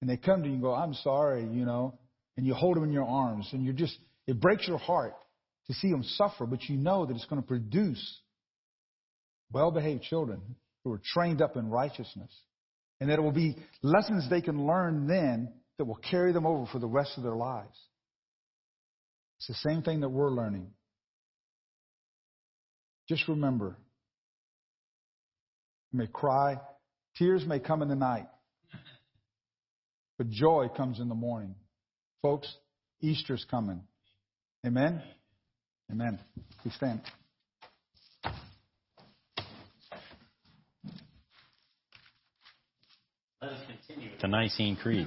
[0.00, 1.98] and they come to you and go, I'm sorry, you know,
[2.36, 3.96] and you hold them in your arms, and you're just,
[4.26, 5.14] it breaks your heart
[5.66, 8.20] to see them suffer, but you know that it's going to produce
[9.52, 10.40] well behaved children
[10.84, 12.30] who are trained up in righteousness.
[13.00, 16.66] And that it will be lessons they can learn then that will carry them over
[16.66, 17.76] for the rest of their lives.
[19.38, 20.68] It's the same thing that we're learning.
[23.08, 23.76] Just remember,
[25.92, 26.58] you may cry,
[27.16, 28.26] tears may come in the night,
[30.16, 31.54] but joy comes in the morning.
[32.22, 32.50] Folks,
[33.02, 33.82] Easter's coming.
[34.66, 35.02] Amen?
[35.90, 36.18] Amen.
[36.64, 37.00] We stand.
[43.42, 45.06] Let us continue with the Nicene Creed.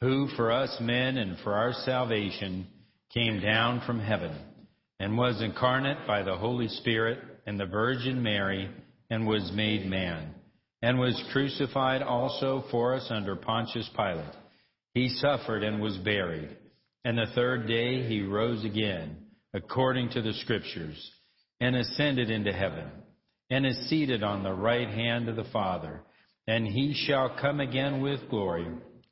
[0.00, 2.66] who for us men and for our salvation
[3.12, 4.34] came down from heaven
[4.98, 8.70] and was incarnate by the Holy Spirit and the Virgin Mary
[9.10, 10.34] and was made man
[10.82, 14.34] and was crucified also for us under Pontius Pilate.
[14.94, 16.56] He suffered and was buried,
[17.04, 19.18] and the third day he rose again,
[19.52, 21.10] according to the Scriptures,
[21.60, 22.88] and ascended into heaven,
[23.50, 26.00] and is seated on the right hand of the Father,
[26.46, 28.66] and he shall come again with glory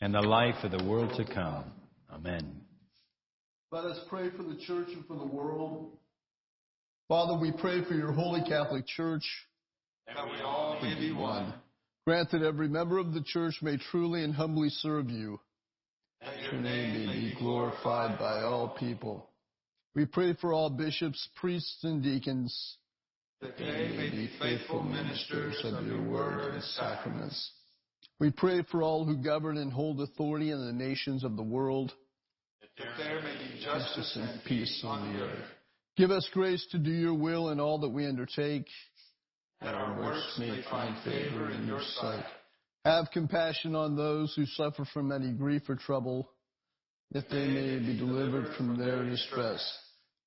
[0.00, 1.64] and the life of the world to come.
[2.12, 2.60] Amen.
[3.70, 5.96] Let us pray for the church and for the world.
[7.08, 9.24] Father, we pray for your holy Catholic Church.
[10.06, 11.54] That we all may be one.
[12.06, 15.40] Grant that every member of the church may truly and humbly serve you.
[16.20, 19.28] That Your name may be glorified by all people.
[19.94, 22.76] We pray for all bishops, priests, and deacons.
[23.40, 27.50] That they may be faithful ministers of your word and sacraments.
[28.20, 31.92] We pray for all who govern and hold authority in the nations of the world.
[32.78, 35.44] That there may be justice and peace on the earth.
[35.96, 38.66] Give us grace to do your will in all that we undertake.
[39.60, 42.24] That our works may find favor in your sight.
[42.84, 46.30] Have compassion on those who suffer from any grief or trouble,
[47.12, 49.62] that they may be delivered from their distress.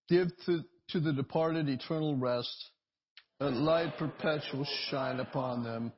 [0.10, 2.56] Give to, to the departed eternal rest.
[3.40, 5.92] that light perpetual shine upon them.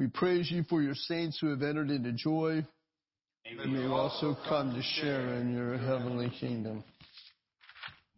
[0.00, 2.64] We praise you for your saints who have entered into joy.
[3.44, 6.82] And may also come to share in your heavenly kingdom.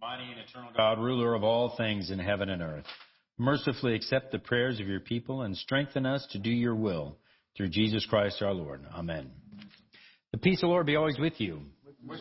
[0.01, 2.85] Mighty and eternal God, ruler of all things in heaven and earth,
[3.37, 7.17] mercifully accept the prayers of your people and strengthen us to do your will
[7.57, 8.87] through Jesus Christ our Lord.
[8.95, 9.33] Amen.
[10.31, 11.63] The peace of the Lord be always with you.
[12.07, 12.21] With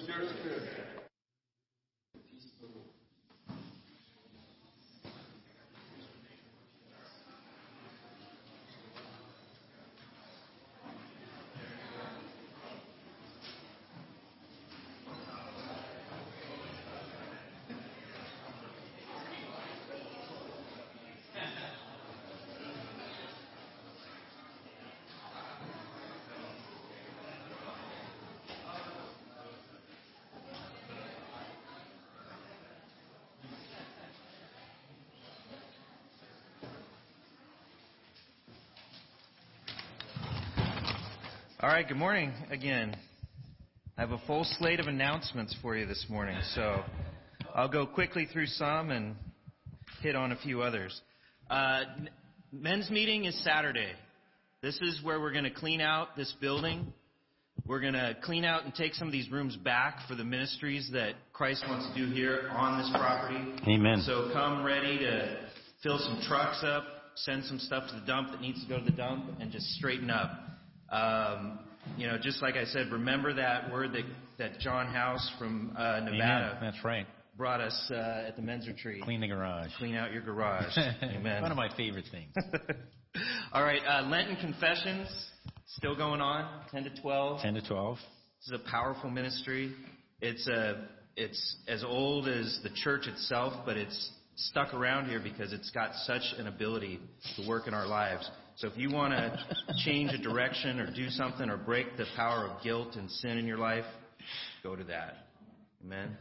[41.81, 42.95] right, good morning again.
[43.97, 46.83] I have a full slate of announcements for you this morning, so
[47.55, 49.15] I'll go quickly through some and
[50.03, 51.01] hit on a few others.
[51.49, 51.81] Uh,
[52.51, 53.93] men's meeting is Saturday.
[54.61, 56.93] This is where we're going to clean out this building.
[57.65, 60.87] We're going to clean out and take some of these rooms back for the ministries
[60.93, 63.43] that Christ wants to do here on this property.
[63.67, 64.03] Amen.
[64.05, 65.49] So come ready to
[65.81, 66.83] fill some trucks up,
[67.15, 69.65] send some stuff to the dump that needs to go to the dump, and just
[69.71, 70.29] straighten up.
[70.91, 71.57] Um,
[71.97, 74.03] you know, just like I said, remember that word that,
[74.37, 76.57] that John House from uh, Nevada Amen.
[76.61, 77.07] That's right.
[77.37, 79.03] brought us uh, at the men's retreat.
[79.03, 79.69] Clean the garage.
[79.77, 80.77] Clean out your garage.
[81.03, 81.41] Amen.
[81.41, 82.33] One of my favorite things.
[83.53, 85.07] All right, uh, Lenten confessions
[85.77, 87.41] still going on, 10 to 12.
[87.41, 87.97] 10 to 12.
[87.97, 89.73] This is a powerful ministry.
[90.21, 95.53] It's a, it's as old as the church itself, but it's stuck around here because
[95.53, 96.99] it's got such an ability
[97.35, 98.29] to work in our lives.
[98.57, 99.39] So if you want to
[99.85, 103.45] change a direction or do something or break the power of guilt and sin in
[103.47, 103.85] your life,
[104.63, 105.27] go to that.
[105.83, 106.15] Amen.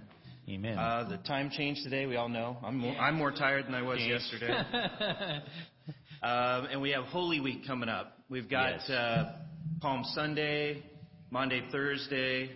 [0.49, 0.79] Amen.
[0.79, 2.57] Uh, the time change today, we all know.
[2.65, 4.63] I'm more, I'm more tired than I was yesterday.
[6.23, 8.19] Um, and we have Holy Week coming up.
[8.29, 8.91] We've got Yes.
[8.91, 9.33] uh,
[9.81, 10.83] Palm Sunday,
[11.31, 12.51] Monday, Thursday,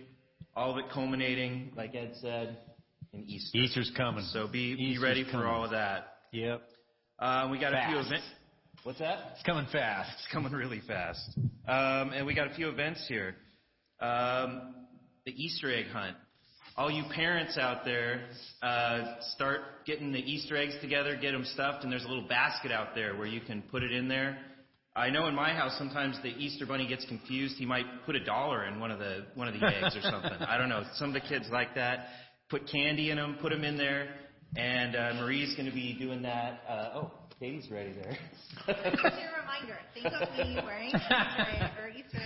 [0.55, 2.59] all of it culminating, like Ed said,
[3.11, 3.57] in Easter.
[3.57, 4.23] Easter's coming.
[4.33, 5.47] So be, be ready for coming.
[5.47, 6.13] all of that.
[6.31, 6.61] Yep.
[7.17, 8.07] Uh, we got a few Fast.
[8.07, 8.25] events.
[8.85, 9.31] What's that?
[9.33, 10.11] It's coming fast.
[10.19, 11.35] It's coming really fast.
[11.67, 13.35] Um, and we got a few events here.
[13.99, 14.75] Um,
[15.25, 16.15] the Easter egg hunt.
[16.77, 18.27] All you parents out there,
[18.61, 22.71] uh, start getting the Easter eggs together, get them stuffed, and there's a little basket
[22.71, 24.37] out there where you can put it in there.
[24.95, 27.55] I know in my house sometimes the Easter bunny gets confused.
[27.57, 30.31] He might put a dollar in one of the one of the eggs or something.
[30.47, 30.83] I don't know.
[30.97, 32.09] Some of the kids like that.
[32.51, 34.13] Put candy in them, put them in there,
[34.55, 36.61] and uh, Marie's going to be doing that.
[36.69, 38.17] Uh, oh, Katie's ready there.
[38.65, 39.77] Here's your reminder.
[39.93, 42.21] Think of me wearing Easter egg or Easter.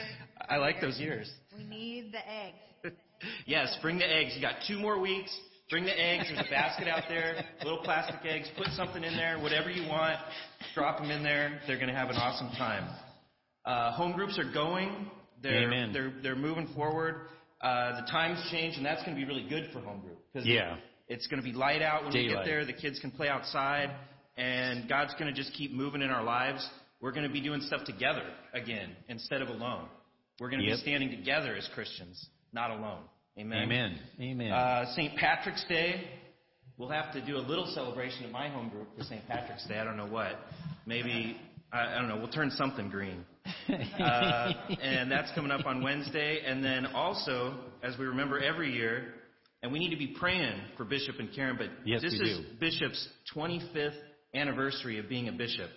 [0.48, 1.32] I like those ears.
[1.58, 2.96] We need the eggs.
[3.46, 4.34] yes, bring the eggs.
[4.36, 5.36] You got two more weeks.
[5.70, 6.26] Bring the eggs.
[6.28, 8.50] There's a basket out there, little plastic eggs.
[8.58, 10.18] Put something in there, whatever you want.
[10.74, 11.60] Drop them in there.
[11.68, 12.90] They're going to have an awesome time.
[13.66, 15.10] Uh, home groups are going.
[15.44, 15.94] They're, Amen.
[15.94, 17.28] They're they're moving forward.
[17.62, 20.48] Uh, the times change, and that's going to be really good for home group because
[20.48, 20.78] Yeah.
[21.08, 22.66] it's going to be light out when we get there.
[22.66, 23.92] The kids can play outside,
[24.40, 26.68] and God's going to just keep moving in our lives.
[27.02, 28.24] We're going to be doing stuff together
[28.54, 29.86] again instead of alone.
[30.40, 30.78] We're going to Yep.
[30.78, 33.04] be standing together as Christians, not alone.
[33.38, 33.64] Amen.
[33.64, 34.00] Amen.
[34.20, 34.52] Amen.
[34.52, 35.16] Uh, St.
[35.18, 36.06] Patrick's Day.
[36.78, 39.26] We'll have to do a little celebration at my home group for St.
[39.28, 39.78] Patrick's Day.
[39.78, 40.32] I don't know what.
[40.86, 41.36] Maybe
[41.74, 43.26] I, I don't know, we'll turn something green.
[44.00, 46.42] Uh, and that's coming up on Wednesday.
[46.46, 49.14] And then also, as we remember every year,
[49.62, 52.44] and we need to be praying for Bishop and Karen, but Yes, this is do.
[52.60, 53.94] Bishop's 25th
[54.34, 55.70] anniversary of being a bishop.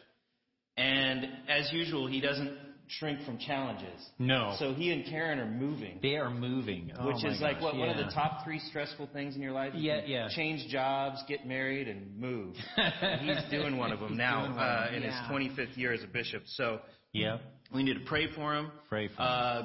[0.76, 2.56] And as usual, he doesn't
[2.98, 4.00] shrink from challenges.
[4.18, 4.56] No.
[4.58, 5.98] So he and Karen are moving.
[6.02, 6.92] They are moving.
[6.98, 9.52] Oh which is like gosh, what one of the top three stressful things in your
[9.52, 9.72] life.
[9.74, 10.28] You Yeah, yeah.
[10.30, 12.54] Change jobs, get married, and move.
[12.76, 15.28] And he's doing one of them now uh, in yeah.
[15.28, 16.42] his 25th year as a bishop.
[16.46, 16.80] So
[17.12, 17.38] Yeah.
[17.74, 18.70] we need to pray for him.
[18.88, 19.18] Pray for him.
[19.20, 19.62] Uh,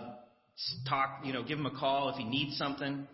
[0.88, 3.08] talk, you know, give him a call if he needs something.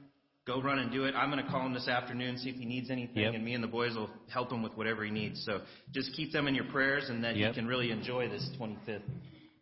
[0.46, 1.16] Go run and do it.
[1.16, 3.34] I'm going to call him this afternoon, see if he needs anything, Yep.
[3.36, 5.42] and me and the boys will help him with whatever he needs.
[5.46, 5.62] So
[5.94, 7.48] just keep them in your prayers, and then Yep.
[7.50, 9.04] you can really enjoy this 25th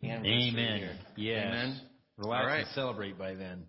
[0.02, 0.78] anniversary Amen.
[0.80, 0.98] year.
[1.16, 1.46] Yes.
[1.46, 1.80] Amen.
[2.18, 2.60] Relax All right.
[2.66, 3.64] and celebrate by then.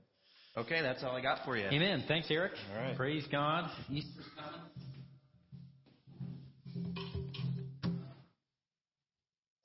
[0.58, 1.66] Okay, that's all I got for you.
[1.66, 2.04] Amen.
[2.08, 2.54] Thanks, Eric.
[2.76, 2.96] All right.
[2.96, 3.70] Praise God.
[3.92, 4.62] Easter's coming.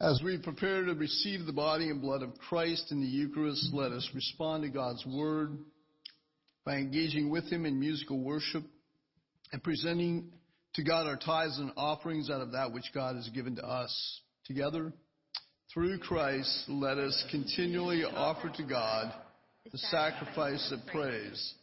[0.01, 3.91] As we prepare to receive the body and blood of Christ in the Eucharist, let
[3.91, 5.59] us respond to God's word
[6.69, 8.62] by engaging with Him in musical worship
[9.53, 10.31] and presenting
[10.75, 14.21] to God our tithes and offerings out of that which God has given to us.
[14.45, 14.93] Together,
[15.73, 19.14] through Christ, let us continually offer to God
[19.73, 21.55] the sacrifice of praise.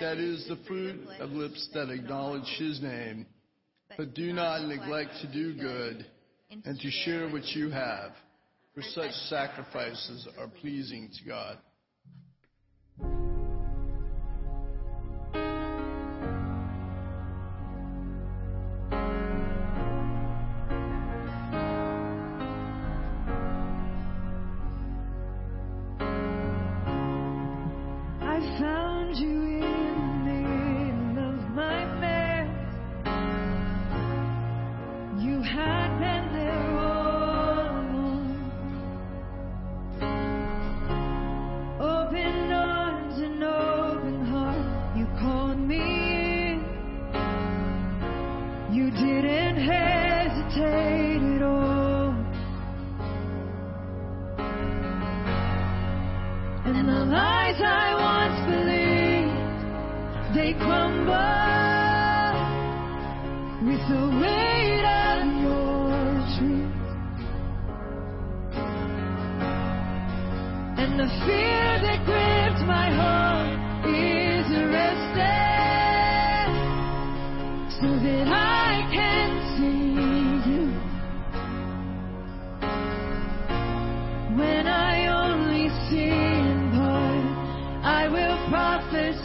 [0.00, 3.26] That is the fruit of lips that acknowledge His name,
[3.96, 6.04] but do not neglect to do good
[6.50, 8.10] and to share what you have,
[8.74, 11.58] for such sacrifices are pleasing to God.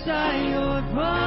[0.05, 1.24] Prophesy your promise.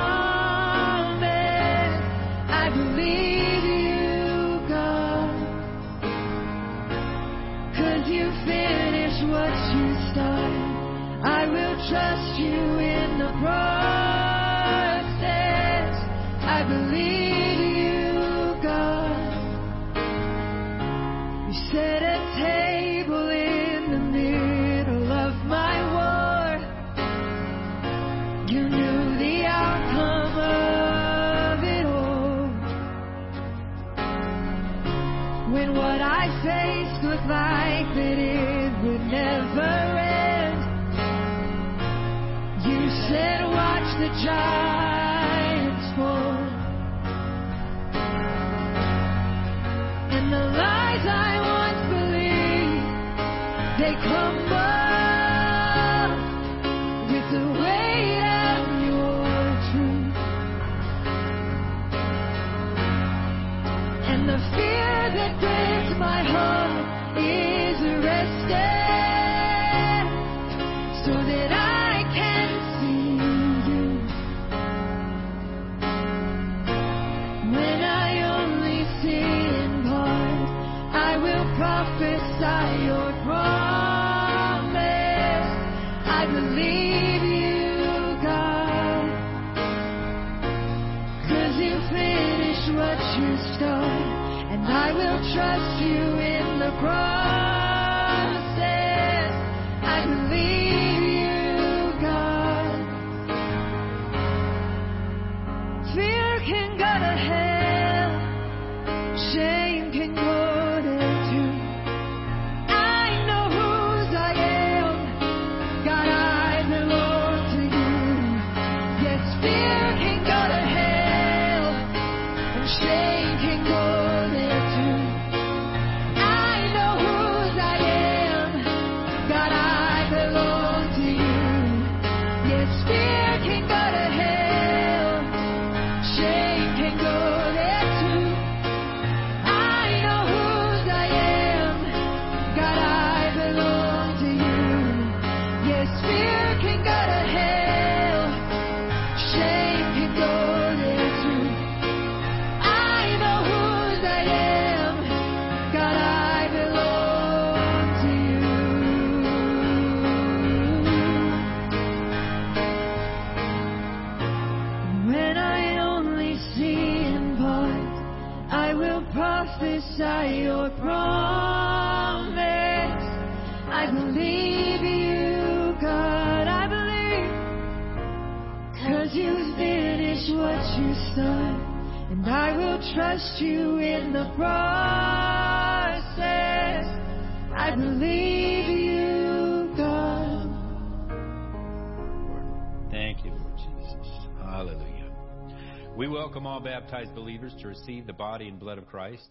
[196.39, 199.27] Welcome all baptized believers to receive the body and blood of Christ.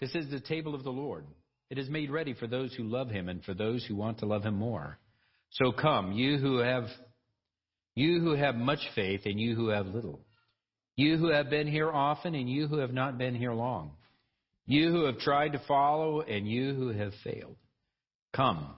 [0.00, 1.24] This is the table of the Lord.
[1.70, 4.26] It is made ready for those who love him and for those who want to
[4.26, 4.98] love him more.
[5.52, 6.88] So come, you who have
[7.94, 10.20] you who have much faith and you who have little.
[10.94, 13.92] You who have been here often and you who have not been here long.
[14.66, 17.56] You who have tried to follow and you who have failed.
[18.34, 18.74] Come,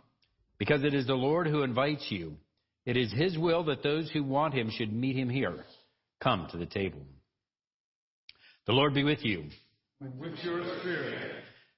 [0.59, 2.37] because it is the Lord who invites you.
[2.87, 5.65] It is his will that those who want him should meet him here.
[6.23, 7.01] Come to the table.
[8.69, 9.45] The Lord be with you.
[10.03, 11.33] And with your spirit,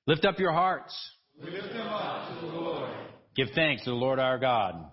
[0.09, 0.93] Lift up your hearts.
[1.41, 2.91] we lift them up to the Lord.
[3.37, 4.91] Give thanks to the Lord our God.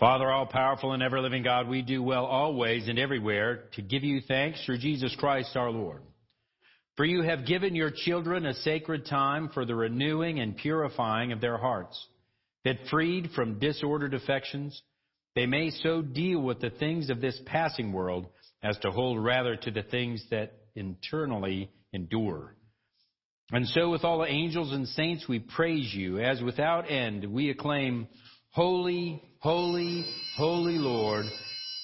[0.00, 4.02] Father, all powerful and ever living God, we do well always and everywhere to give
[4.02, 6.02] you thanks through Jesus Christ our Lord.
[6.96, 11.40] For you have given your children a sacred time for the renewing and purifying of
[11.40, 12.04] their hearts,
[12.64, 14.82] that freed from disordered affections,
[15.36, 18.26] they may so deal with the things of this passing world
[18.62, 22.56] as to hold rather to the things that internally endure.
[23.52, 27.50] And so, with all the angels and saints, we praise you, as without end we
[27.50, 28.08] acclaim,
[28.50, 30.06] Holy, holy,
[30.36, 31.26] holy Lord,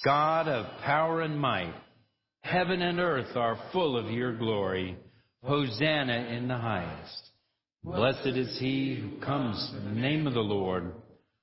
[0.03, 1.75] God of power and might.
[2.41, 4.97] Heaven and earth are full of your glory.
[5.43, 7.29] Hosanna in the highest.
[7.83, 10.93] Blessed is he who comes in the name of the Lord.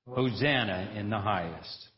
[0.08, 1.89] Hosanna in the highest.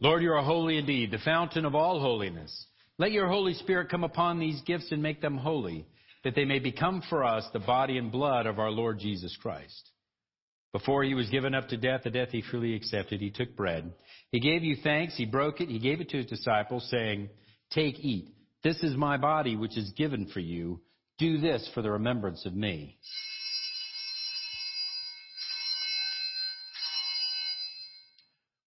[0.00, 2.66] Lord, you are holy indeed, the fountain of all holiness.
[2.98, 5.86] Let your Holy Spirit come upon these gifts and make them holy,
[6.22, 9.90] that they may become for us the body and blood of our Lord Jesus Christ.
[10.72, 13.92] Before he was given up to death, the death he freely accepted, he took bread.
[14.30, 17.30] He gave you thanks, he broke it, he gave it to his disciples, saying,
[17.70, 18.28] Take, eat.
[18.62, 20.80] This is my body, which is given for you.
[21.18, 22.98] Do this for the remembrance of me.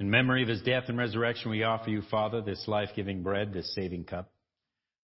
[0.00, 3.52] In memory of his death and resurrection, we offer you, Father, this life giving bread,
[3.52, 4.30] this saving cup.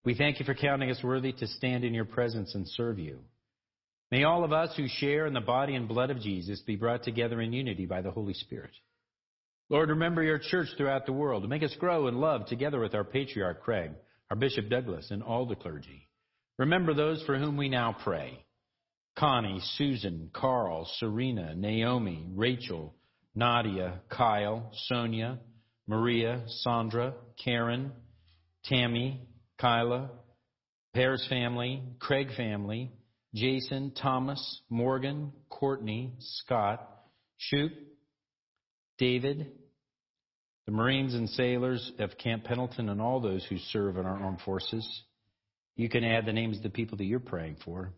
[0.04, 3.20] We thank you for counting us worthy to stand in your presence and serve you.
[4.12, 7.02] May all of us who share in the body and blood of Jesus be brought
[7.02, 8.70] together in unity by the Holy Spirit.
[9.70, 13.02] Lord, remember your church throughout the world make us grow in love together with our
[13.02, 13.92] patriarch Craig,
[14.30, 16.08] our Bishop Douglas, and all the clergy.
[16.58, 18.44] Remember those for whom we now pray
[19.16, 22.94] Connie, Susan, Carl, Serena, Naomi, Rachel,
[23.34, 25.38] Nadia, Kyle, Sonia,
[25.86, 27.92] Maria, Sandra, Karen,
[28.64, 29.20] Tammy,
[29.60, 30.10] Kyla,
[30.94, 32.92] Pear's family, Craig family,
[33.34, 36.88] Jason, Thomas, Morgan, Courtney, Scott,
[37.36, 37.72] Shoot,
[38.98, 39.50] David,
[40.66, 44.40] the Marines and sailors of Camp Pendleton, and all those who serve in our armed
[44.44, 44.88] forces.
[45.76, 47.92] You can add the names of the people that you're praying for.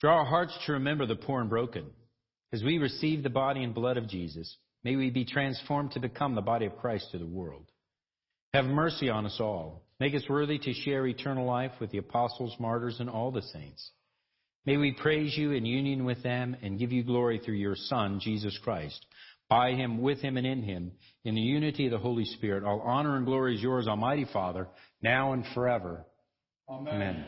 [0.00, 1.86] Draw our hearts to remember the poor and broken.
[2.52, 6.34] As we receive the body and blood of Jesus, may we be transformed to become
[6.34, 7.70] the body of Christ to the world.
[8.54, 9.82] Have mercy on us all.
[10.00, 13.90] Make us worthy to share eternal life with the apostles, martyrs, and all the saints.
[14.64, 18.20] May we praise you in union with them and give you glory through your Son,
[18.22, 19.04] Jesus Christ.
[19.48, 20.92] By him, with him, and in him,
[21.24, 24.68] in the unity of the Holy Spirit, all honor and glory is yours, Almighty Father,
[25.02, 26.04] now and forever.
[26.68, 26.94] Amen.
[26.94, 27.24] Amen.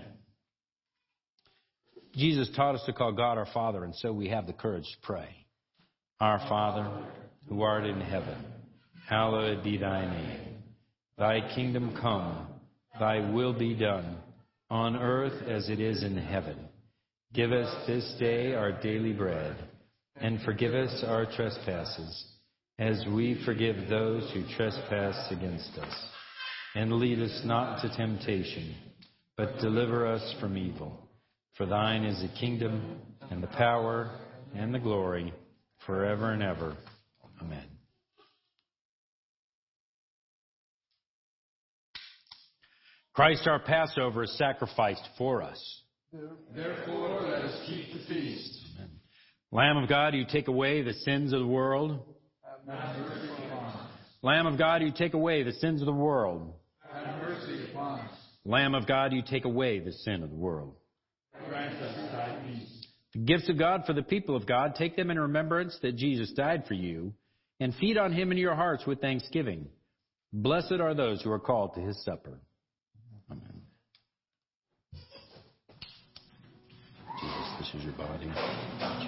[2.14, 5.06] Jesus taught us to call God our Father, and so we have the courage to
[5.06, 5.28] pray.
[6.20, 6.90] Our Father,
[7.48, 8.36] who art in heaven,
[9.08, 10.56] hallowed be thy name.
[11.16, 12.48] Thy kingdom come,
[12.98, 14.16] thy will be done,
[14.70, 16.56] on earth as it is in heaven.
[17.32, 19.56] Give us this day our daily bread,
[20.16, 22.24] and forgive us our trespasses,
[22.78, 25.94] as we forgive those who trespass against us.
[26.74, 28.74] And lead us not to temptation,
[29.36, 30.99] but deliver us from evil.
[31.56, 34.10] For thine is the kingdom, and the power,
[34.54, 35.32] and the glory
[35.86, 36.76] forever and ever.
[37.40, 37.64] Amen.
[43.14, 45.82] Christ our Passover is sacrificed for us.
[46.54, 48.58] Therefore, let us keep the feast.
[48.76, 48.90] Amen.
[49.52, 52.00] Lamb of God, you take away the sins of the world.
[52.66, 53.76] Have mercy upon us.
[54.22, 56.52] Lamb of God, you take away the sins of the world.
[56.92, 58.14] Have mercy upon us.
[58.44, 60.76] Lamb of God, you take away the sin of the world.
[63.12, 66.32] The gifts of God for the people of God, take them in remembrance that Jesus
[66.32, 67.12] died for you,
[67.58, 69.66] and feed on him in your hearts with thanksgiving.
[70.32, 72.38] Blessed are those who are called to his supper.
[73.30, 73.62] Amen.
[77.20, 78.99] Jesus, this is your body.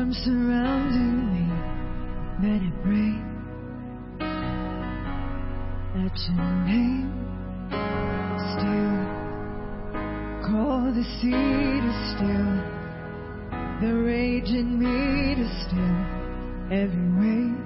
[0.00, 1.44] Storm surrounding me,
[2.42, 3.20] let it break.
[5.92, 7.10] At your name,
[8.52, 9.00] still
[10.46, 12.52] call the sea to still,
[13.80, 16.00] the rage in me to still
[16.72, 17.60] every wave.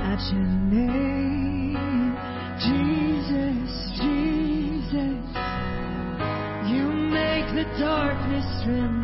[0.00, 2.16] At your name,
[2.58, 5.22] Jesus, Jesus,
[6.68, 8.97] you make the darkness tremble.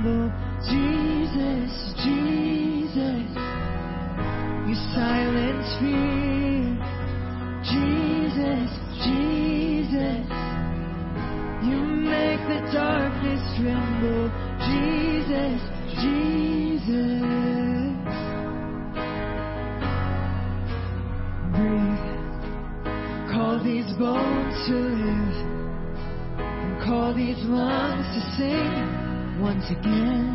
[29.71, 30.34] Again.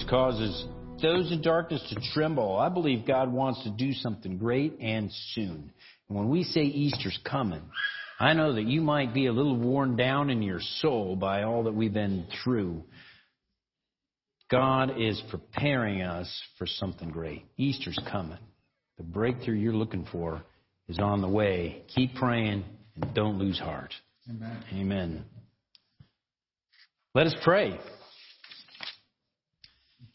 [0.00, 0.64] Jesus causes
[1.02, 2.56] those in darkness to tremble.
[2.58, 5.72] I believe God wants to do something great and soon.
[6.08, 7.62] And when we say Easter's coming,
[8.18, 11.64] I know that you might be a little worn down in your soul by all
[11.64, 12.84] that we've been through.
[14.50, 16.28] God is preparing us
[16.58, 17.44] for something great.
[17.56, 18.38] Easter's coming.
[18.98, 20.42] The breakthrough you're looking for
[20.88, 21.82] is on the way.
[21.94, 22.64] Keep praying
[22.96, 23.94] and don't lose heart.
[24.28, 24.64] Amen.
[24.72, 25.24] Amen.
[27.14, 27.78] Let us pray.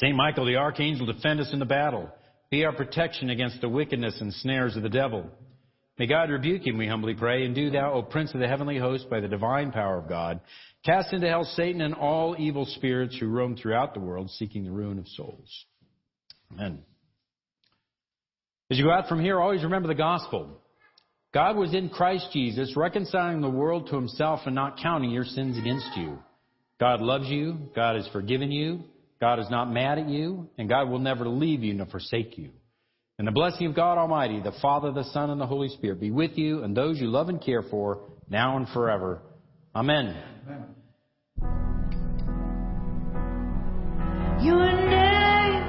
[0.00, 2.08] Saint Michael the archangel, defend us in the battle.
[2.50, 5.26] Be our protection against the wickedness and snares of the devil.
[5.98, 8.78] May God rebuke him, we humbly pray, and do thou, O Prince of the heavenly
[8.78, 10.40] host, by the divine power of God,
[10.84, 14.70] cast into hell Satan and all evil spirits who roam throughout the world seeking the
[14.70, 15.64] ruin of souls.
[16.52, 16.82] Amen.
[18.70, 20.60] As you go out from here, always remember the gospel.
[21.34, 25.58] God was in Christ Jesus, reconciling the world to himself and not counting your sins
[25.58, 26.18] against you.
[26.78, 27.70] God loves you.
[27.74, 28.84] God has forgiven you.
[29.20, 32.50] God is not mad at you, and God will never leave you nor forsake you.
[33.18, 36.12] And the blessing of God Almighty, the Father, the Son, and the Holy Spirit be
[36.12, 39.20] with you and those you love and care for, now and forever.
[39.74, 40.16] Amen.
[44.40, 45.62] Your name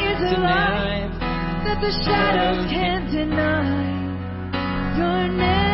[0.00, 1.10] is a light
[1.64, 3.94] that the shadows can't deny.
[4.96, 5.73] Your name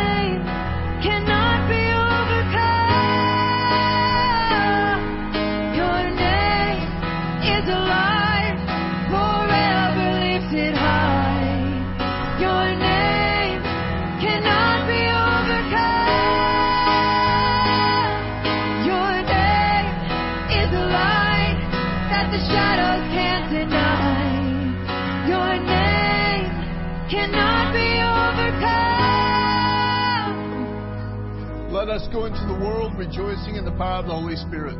[32.00, 34.76] us go into the world rejoicing in the power of the Holy Spirit.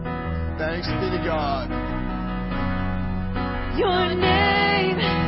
[0.59, 1.69] Thanks be to God.
[3.77, 5.20] Your name